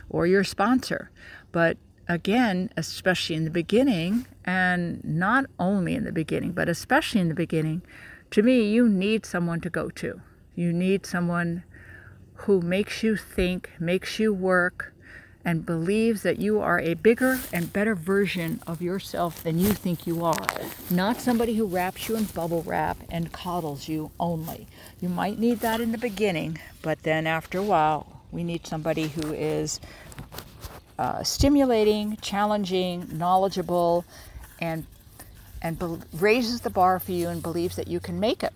[0.09, 1.11] or your sponsor.
[1.51, 1.77] But
[2.09, 7.35] again, especially in the beginning, and not only in the beginning, but especially in the
[7.35, 7.83] beginning,
[8.31, 10.21] to me, you need someone to go to.
[10.55, 11.65] You need someone
[12.35, 14.93] who makes you think, makes you work,
[15.45, 20.07] and believes that you are a bigger and better version of yourself than you think
[20.07, 20.47] you are.
[20.91, 24.67] Not somebody who wraps you in bubble wrap and coddles you only.
[25.01, 29.09] You might need that in the beginning, but then after a while, we need somebody
[29.09, 29.81] who is
[30.99, 34.05] uh, stimulating, challenging, knowledgeable,
[34.61, 34.87] and
[35.63, 38.53] and be- raises the bar for you and believes that you can make it.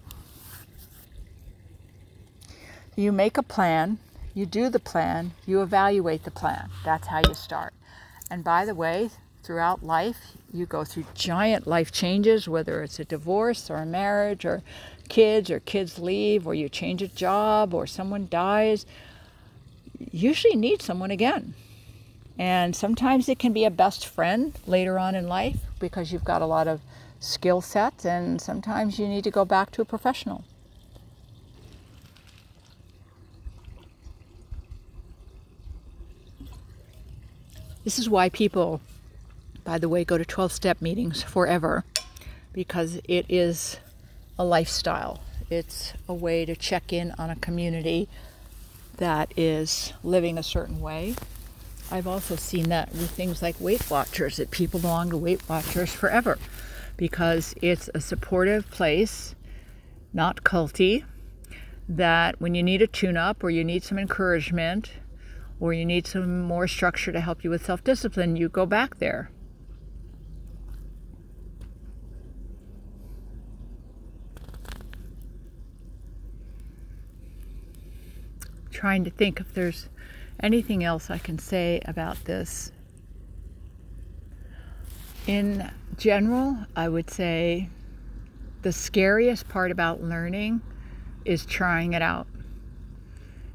[2.96, 3.98] You make a plan,
[4.34, 6.68] you do the plan, you evaluate the plan.
[6.84, 7.74] That's how you start.
[8.30, 9.10] And by the way,
[9.42, 10.18] throughout life,
[10.52, 14.62] you go through giant life changes, whether it's a divorce or a marriage or
[15.08, 18.86] kids or kids leave or you change a job or someone dies.
[19.98, 21.54] You usually need someone again.
[22.38, 26.42] And sometimes it can be a best friend later on in life because you've got
[26.42, 26.80] a lot of
[27.18, 30.44] skill sets, and sometimes you need to go back to a professional.
[37.84, 38.80] This is why people,
[39.64, 41.84] by the way, go to 12 step meetings forever
[42.52, 43.78] because it is
[44.38, 45.22] a lifestyle.
[45.48, 48.08] It's a way to check in on a community
[48.96, 51.14] that is living a certain way
[51.90, 55.92] I've also seen that with things like Weight Watchers, that people belong to Weight Watchers
[55.92, 56.38] forever
[56.96, 59.36] because it's a supportive place,
[60.12, 61.04] not culty,
[61.88, 64.90] that when you need a tune up or you need some encouragement
[65.60, 68.98] or you need some more structure to help you with self discipline, you go back
[68.98, 69.30] there.
[78.70, 79.88] Trying to think if there's
[80.40, 82.72] anything else I can say about this.
[85.26, 87.68] In general, I would say
[88.62, 90.60] the scariest part about learning
[91.24, 92.26] is trying it out.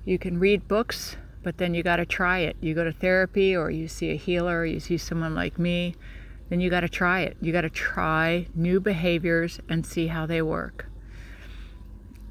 [0.04, 2.58] You can read books, but then you got to try it.
[2.60, 5.96] You go to therapy or you see a healer, or you see someone like me,
[6.50, 7.38] then you got to try it.
[7.42, 10.88] You got to try new behaviors and see how they work.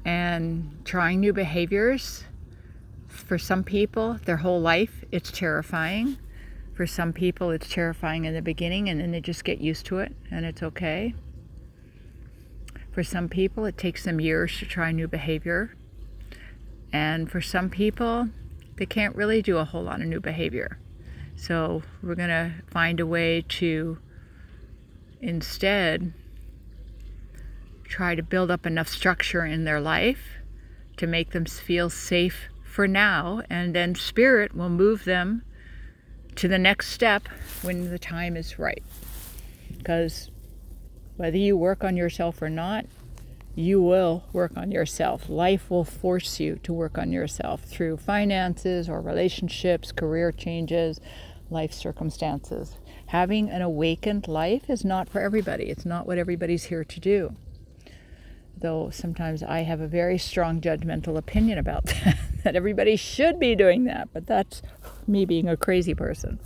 [0.05, 2.25] And trying new behaviors
[3.31, 6.17] for some people, their whole life, it's terrifying.
[6.73, 9.99] For some people, it's terrifying in the beginning and then they just get used to
[9.99, 11.15] it and it's okay.
[12.91, 15.77] For some people, it takes them years to try new behavior.
[16.91, 18.27] And for some people,
[18.75, 20.77] they can't really do a whole lot of new behavior.
[21.37, 23.97] So we're going to find a way to
[25.21, 26.11] instead
[27.85, 30.39] try to build up enough structure in their life
[30.97, 35.43] to make them feel safe for now, and then Spirit will move them
[36.35, 37.27] to the next step
[37.61, 38.83] when the time is right.
[39.77, 40.31] Because
[41.17, 42.85] whether you work on yourself or not,
[43.53, 45.27] you will work on yourself.
[45.27, 51.01] Life will force you to work on yourself through finances or relationships, career changes,
[51.49, 52.77] life circumstances.
[53.07, 57.35] Having an awakened life is not for everybody, it's not what everybody's here to do
[58.61, 63.55] though sometimes I have a very strong judgmental opinion about that, that everybody should be
[63.55, 64.61] doing that, but that's
[65.07, 66.39] me being a crazy person.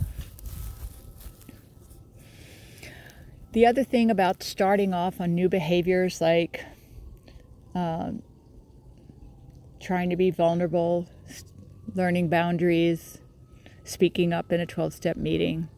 [3.52, 6.64] The other thing about starting off on new behaviors like
[7.74, 8.22] um,
[9.80, 11.06] trying to be vulnerable,
[11.94, 13.18] learning boundaries,
[13.84, 15.68] speaking up in a 12 step meeting,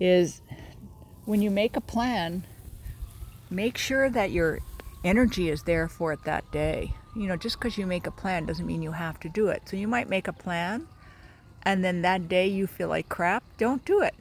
[0.00, 0.40] is
[1.24, 2.44] when you make a plan,
[3.50, 4.60] make sure that your
[5.04, 6.94] energy is there for it that day.
[7.14, 9.62] You know, just because you make a plan doesn't mean you have to do it.
[9.66, 10.88] So you might make a plan
[11.62, 14.14] and then that day you feel like crap, don't do it.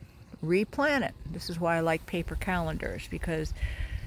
[0.44, 1.14] Replan it.
[1.32, 3.54] This is why I like paper calendars because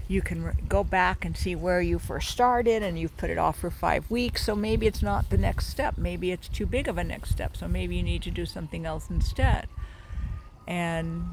[0.07, 3.59] you can go back and see where you first started and you've put it off
[3.59, 4.45] for five weeks.
[4.45, 5.97] So maybe it's not the next step.
[5.97, 7.57] Maybe it's too big of a next step.
[7.57, 9.67] So maybe you need to do something else instead.
[10.67, 11.25] And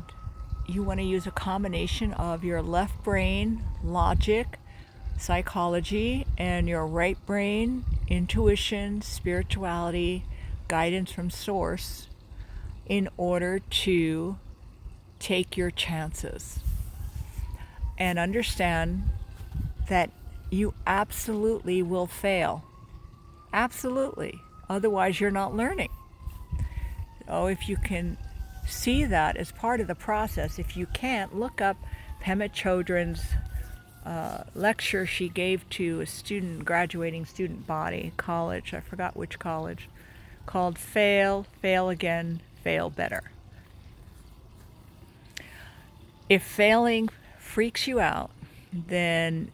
[0.68, 4.58] you want to use a combination of your left brain logic,
[5.22, 10.26] psychology, and your right brain intuition, spirituality,
[10.68, 12.08] guidance from source
[12.88, 14.38] in order to
[15.20, 16.60] take your chances
[17.98, 19.04] and understand
[19.88, 20.10] that
[20.50, 22.64] you absolutely will fail.
[23.54, 24.40] Absolutely.
[24.70, 25.90] Otherwise, you're not learning.
[27.28, 28.18] So, if you can
[28.66, 31.78] see that as part of the process, if you can't, look up
[32.22, 33.22] Pema Chodron's
[34.06, 39.88] uh, lecture she gave to a student, graduating student body, college, I forgot which college
[40.46, 43.24] called Fail, Fail Again, Fail Better.
[46.30, 48.32] If failing freaks you out,
[48.74, 49.52] then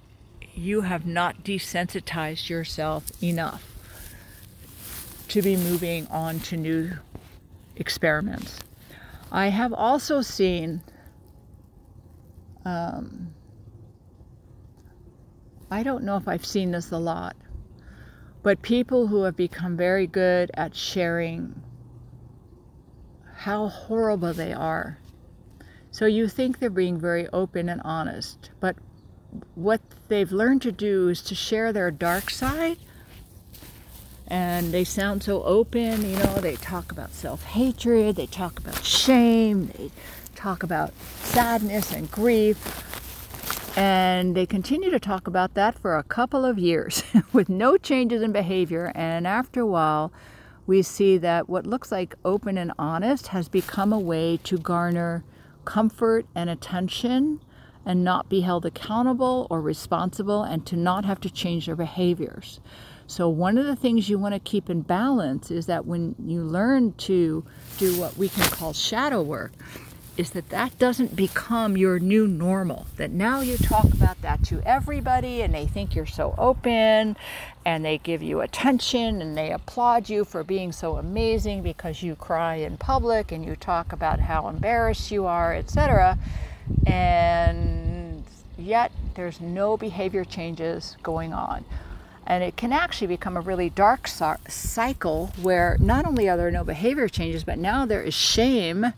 [0.53, 3.63] you have not desensitized yourself enough
[5.27, 6.91] to be moving on to new
[7.75, 8.59] experiments.
[9.31, 10.81] I have also seen,
[12.63, 13.33] um,
[15.69, 17.35] I don't know if I've seen this a lot,
[18.41, 21.61] but people who have become very good at sharing
[23.35, 24.97] how horrible they are.
[25.91, 28.75] So you think they're being very open and honest, but
[29.55, 32.77] what they've learned to do is to share their dark side.
[34.29, 38.83] And they sound so open, you know, they talk about self hatred, they talk about
[38.83, 39.89] shame, they
[40.35, 40.93] talk about
[41.23, 42.96] sadness and grief.
[43.77, 48.23] And they continue to talk about that for a couple of years with no changes
[48.23, 48.91] in behavior.
[48.95, 50.11] And after a while,
[50.65, 55.23] we see that what looks like open and honest has become a way to garner
[55.63, 57.39] comfort and attention
[57.85, 62.59] and not be held accountable or responsible and to not have to change their behaviors.
[63.05, 66.41] So, one of the things you want to keep in balance is that when you
[66.41, 67.45] learn to
[67.77, 69.53] do what we can call shadow work,
[70.17, 72.87] is that that doesn't become your new normal.
[72.97, 77.15] That now you talk about that to everybody and they think you're so open
[77.63, 82.15] and they give you attention and they applaud you for being so amazing because you
[82.15, 86.17] cry in public and you talk about how embarrassed you are, etc.
[86.87, 88.23] And
[88.57, 91.63] yet there's no behavior changes going on.
[92.25, 96.63] And it can actually become a really dark cycle where not only are there no
[96.63, 98.93] behavior changes, but now there is shame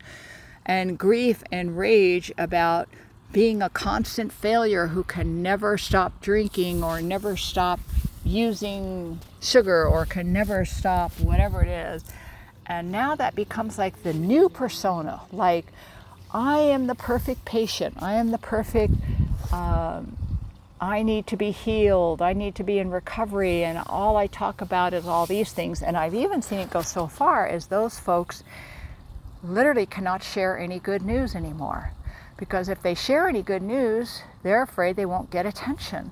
[0.66, 2.88] and grief and rage about
[3.32, 7.80] being a constant failure who can never stop drinking or never stop
[8.24, 12.04] using sugar or can never stop whatever it is.
[12.66, 15.22] And now that becomes like the new persona.
[15.32, 15.66] Like,
[16.32, 17.96] I am the perfect patient.
[18.00, 18.94] I am the perfect,
[19.52, 20.16] um,
[20.80, 22.22] I need to be healed.
[22.22, 23.64] I need to be in recovery.
[23.64, 25.82] And all I talk about is all these things.
[25.82, 28.44] And I've even seen it go so far as those folks
[29.42, 31.92] literally cannot share any good news anymore.
[32.36, 36.10] Because if they share any good news, they're afraid they won't get attention.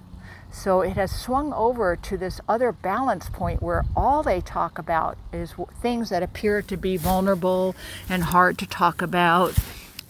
[0.50, 5.18] So it has swung over to this other balance point where all they talk about
[5.32, 7.76] is things that appear to be vulnerable
[8.08, 9.54] and hard to talk about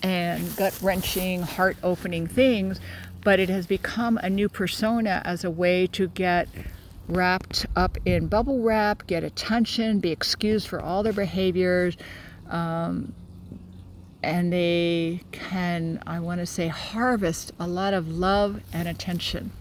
[0.02, 2.78] and gut wrenching, heart opening things.
[3.24, 6.48] But it has become a new persona as a way to get
[7.08, 11.96] wrapped up in bubble wrap, get attention, be excused for all their behaviors,
[12.48, 13.12] um,
[14.22, 19.52] and they can, I want to say, harvest a lot of love and attention.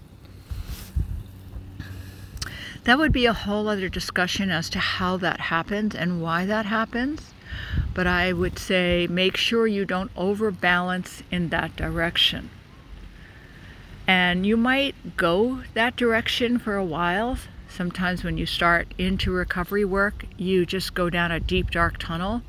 [2.84, 6.66] That would be a whole other discussion as to how that happens and why that
[6.66, 7.34] happens.
[7.94, 12.50] But I would say make sure you don't overbalance in that direction.
[14.08, 17.38] And you might go that direction for a while.
[17.68, 22.42] Sometimes when you start into recovery work, you just go down a deep, dark tunnel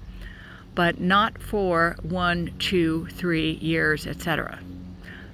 [0.78, 4.60] but not for one, two, three years, etc.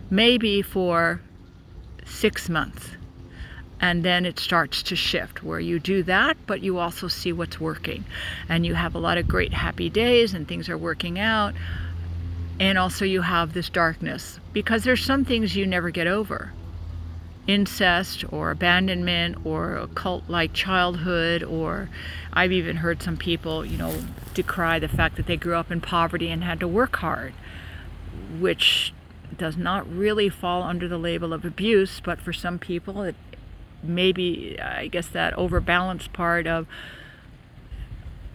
[0.08, 1.20] Maybe for
[2.06, 2.88] six months.
[3.78, 7.60] And then it starts to shift where you do that, but you also see what's
[7.60, 8.06] working.
[8.48, 11.52] And you have a lot of great happy days and things are working out.
[12.58, 16.52] And also you have this darkness because there's some things you never get over
[17.46, 21.90] incest or abandonment or a cult like childhood or
[22.32, 25.80] I've even heard some people, you know, decry the fact that they grew up in
[25.80, 27.34] poverty and had to work hard.
[28.38, 28.92] which
[29.36, 33.14] does not really fall under the label of abuse, but for some people, it
[33.82, 36.66] maybe, I guess, that overbalanced part of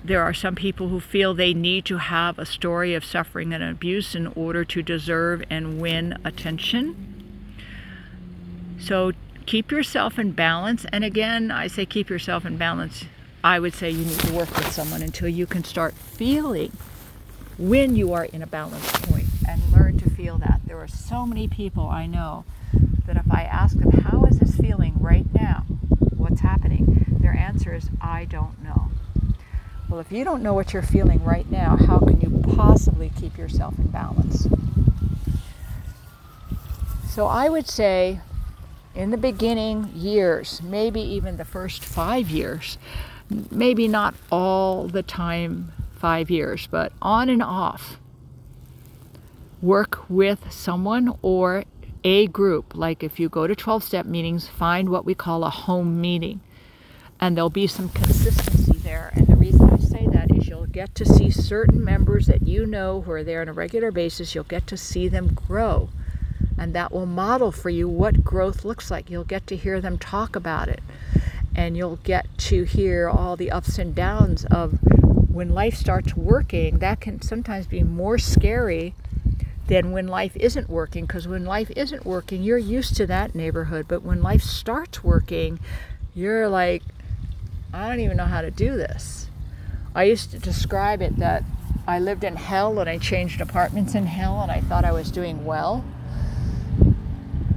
[0.03, 3.64] there are some people who feel they need to have a story of suffering and
[3.64, 7.18] abuse in order to deserve and win attention.
[8.80, 9.12] So
[9.46, 10.86] keep yourself in balance.
[10.92, 13.06] And again, I say keep yourself in balance.
[13.44, 16.72] I would say you need to work with someone until you can start feeling
[17.58, 20.62] when you are in a balance point and learn to feel that.
[20.66, 22.46] There are so many people I know
[23.06, 25.66] that if I ask them, How is this feeling right now?
[26.16, 27.06] What's happening?
[27.20, 28.92] Their answer is, I don't know.
[29.90, 33.38] Well, if you don't know what you're feeling right now, how can you possibly keep
[33.38, 34.48] yourself in balance?
[37.10, 38.20] So I would say
[38.96, 42.78] in the beginning years, maybe even the first five years,
[43.52, 48.00] maybe not all the time five years, but on and off,
[49.62, 51.64] work with someone or
[52.04, 52.74] a group.
[52.76, 56.42] Like if you go to 12 step meetings, find what we call a home meeting.
[57.20, 59.12] And there'll be some consistency there.
[59.14, 62.66] And the reason I say that is you'll get to see certain members that you
[62.66, 65.90] know who are there on a regular basis, you'll get to see them grow.
[66.60, 69.10] And that will model for you what growth looks like.
[69.10, 70.82] You'll get to hear them talk about it.
[71.55, 74.78] And you'll get to hear all the ups and downs of
[75.32, 76.80] when life starts working.
[76.80, 78.93] That can sometimes be more scary
[79.68, 81.05] than when life isn't working.
[81.05, 83.86] Because when life isn't working, you're used to that neighborhood.
[83.88, 85.62] But when life starts working,
[86.14, 86.84] you're like,
[87.74, 89.30] I don't even know how to do this.
[89.95, 91.45] I used to describe it that
[91.88, 95.10] I lived in hell and I changed apartments in hell and I thought I was
[95.10, 95.86] doing well.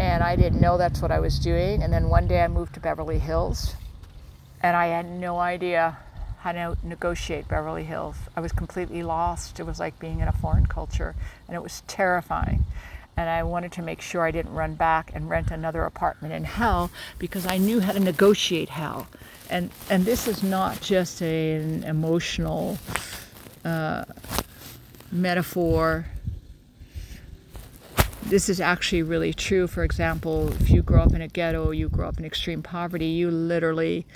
[0.03, 1.81] And I didn't know that's what I was doing.
[1.81, 3.77] And then one day I moved to Beverly Hills
[4.61, 5.97] and I had no idea
[6.41, 8.17] how to negotiate Beverly Hills.
[8.37, 9.61] I was completely lost.
[9.61, 11.15] It was like being in a foreign culture,
[11.47, 12.67] and it was terrifying.
[13.17, 16.43] And I wanted to make sure I didn't run back and rent another apartment in
[16.45, 16.91] hell
[17.21, 19.07] because I knew how to negotiate hell.
[19.49, 22.79] And and this is not just a, an emotional
[23.65, 24.05] uh,
[25.13, 26.07] metaphor.
[28.27, 29.67] This is actually really true.
[29.67, 33.07] For example, if you grow up in a ghetto, you grow up in extreme poverty,
[33.07, 34.07] you literally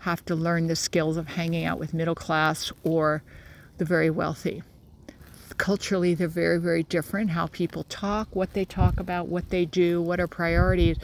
[0.00, 3.22] have to learn the skills of hanging out with middle class or
[3.78, 4.62] the very wealthy.
[5.56, 7.30] Culturally, they're very, very different.
[7.30, 10.96] How people talk, what they talk about, what they do, what are priorities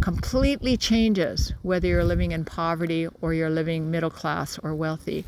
[0.00, 5.24] completely changes whether you're living in poverty or you're living middle class or wealthy.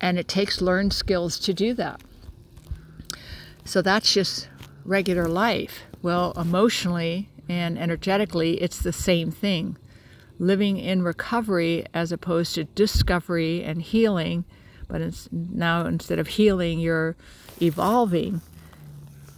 [0.00, 2.00] And it takes learned skills to do that.
[3.64, 4.48] So that's just
[4.84, 5.82] regular life.
[6.02, 9.76] Well, emotionally and energetically, it's the same thing
[10.38, 14.44] living in recovery as opposed to discovery and healing,
[14.88, 17.14] but it's now instead of healing, you're
[17.60, 18.40] evolving,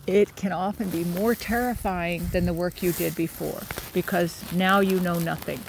[0.07, 3.61] it can often be more terrifying than the work you did before
[3.93, 5.61] because now you know nothing.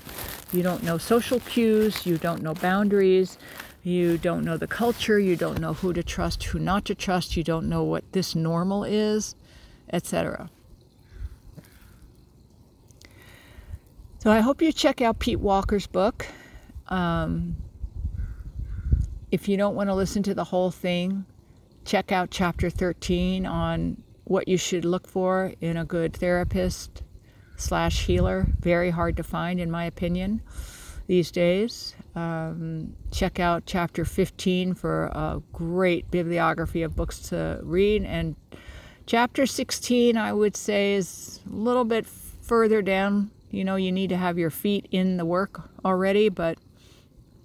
[0.52, 3.38] You don't know social cues, you don't know boundaries,
[3.84, 7.38] you don't know the culture, you don't know who to trust, who not to trust,
[7.38, 9.36] you don't know what this normal is,
[9.92, 10.50] etc.
[14.20, 16.26] So I hope you check out Pete Walker's book.
[16.88, 17.56] Um,
[19.32, 21.26] if you don't want to listen to the whole thing,
[21.86, 27.04] check out chapter 13 on what you should look for in a good therapist
[27.56, 28.48] slash healer.
[28.60, 30.42] Very hard to find, in my opinion,
[31.08, 31.96] these days.
[32.16, 38.04] Um, check out chapter 15 for a great bibliography of books to read.
[38.04, 38.36] And
[39.06, 44.10] chapter 16, I would say, is a little bit further down you know you need
[44.10, 46.58] to have your feet in the work already, but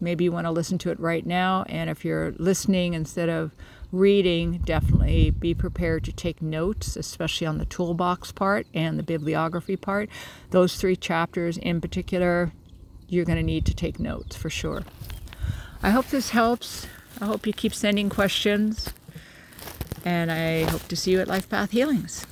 [0.01, 1.65] maybe you want to listen to it right now.
[1.69, 3.53] And if you're listening instead of
[3.93, 9.77] reading, definitely be prepared to take notes, especially on the toolbox part and the bibliography
[9.77, 10.11] part.
[10.51, 12.51] Those three chapters in particular,
[13.07, 14.83] you're going to need to take notes for sure.
[15.81, 16.89] I hope this helps.
[17.21, 18.93] I hope you keep sending questions.
[20.05, 22.27] And I hope to see you at Life Path Healings.